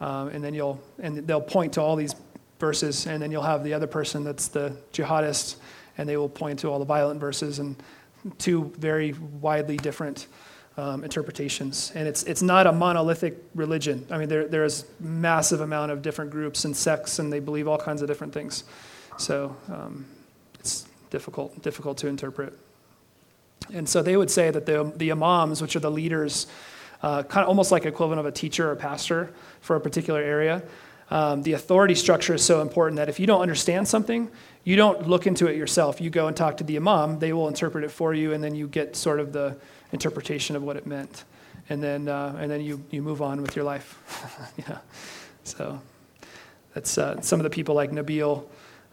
[0.00, 2.14] um, and then you'll and they'll point to all these
[2.58, 5.56] verses, and then you'll have the other person that's the jihadist,
[6.02, 7.76] and they will point to all the violent verses and
[8.38, 10.26] two very widely different
[10.76, 11.92] um, interpretations.
[11.94, 14.04] And it's, it's not a monolithic religion.
[14.10, 17.78] I mean, there, there's massive amount of different groups and sects, and they believe all
[17.78, 18.64] kinds of different things.
[19.16, 20.04] So um,
[20.58, 22.58] it's difficult, difficult to interpret.
[23.72, 26.48] And so they would say that the, the imams, which are the leaders,
[27.00, 30.64] uh, kind of almost like equivalent of a teacher or pastor for a particular area,
[31.10, 34.30] um, the authority structure is so important that if you don't understand something,
[34.64, 36.00] you don't look into it yourself.
[36.00, 38.54] You go and talk to the imam, they will interpret it for you, and then
[38.54, 39.56] you get sort of the
[39.92, 41.24] interpretation of what it meant.
[41.68, 43.98] And then, uh, and then you, you move on with your life.
[44.56, 44.78] yeah.
[45.44, 45.80] So
[46.74, 48.44] that's uh, some of the people like Nabeel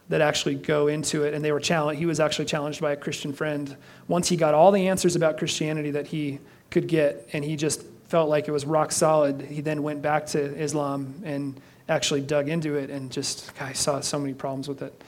[0.10, 2.00] that actually go into it, and they were challenged.
[2.00, 3.76] He was actually challenged by a Christian friend.
[4.08, 6.40] Once he got all the answers about Christianity that he
[6.72, 10.26] could get, and he just felt like it was rock solid, he then went back
[10.26, 14.82] to Islam and actually dug into it and just, I saw so many problems with
[14.82, 15.04] it.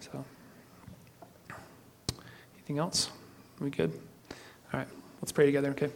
[0.00, 0.24] So,
[2.64, 3.10] anything else?
[3.60, 3.92] Are we good?
[4.72, 4.88] All right,
[5.20, 5.90] let's pray together, okay?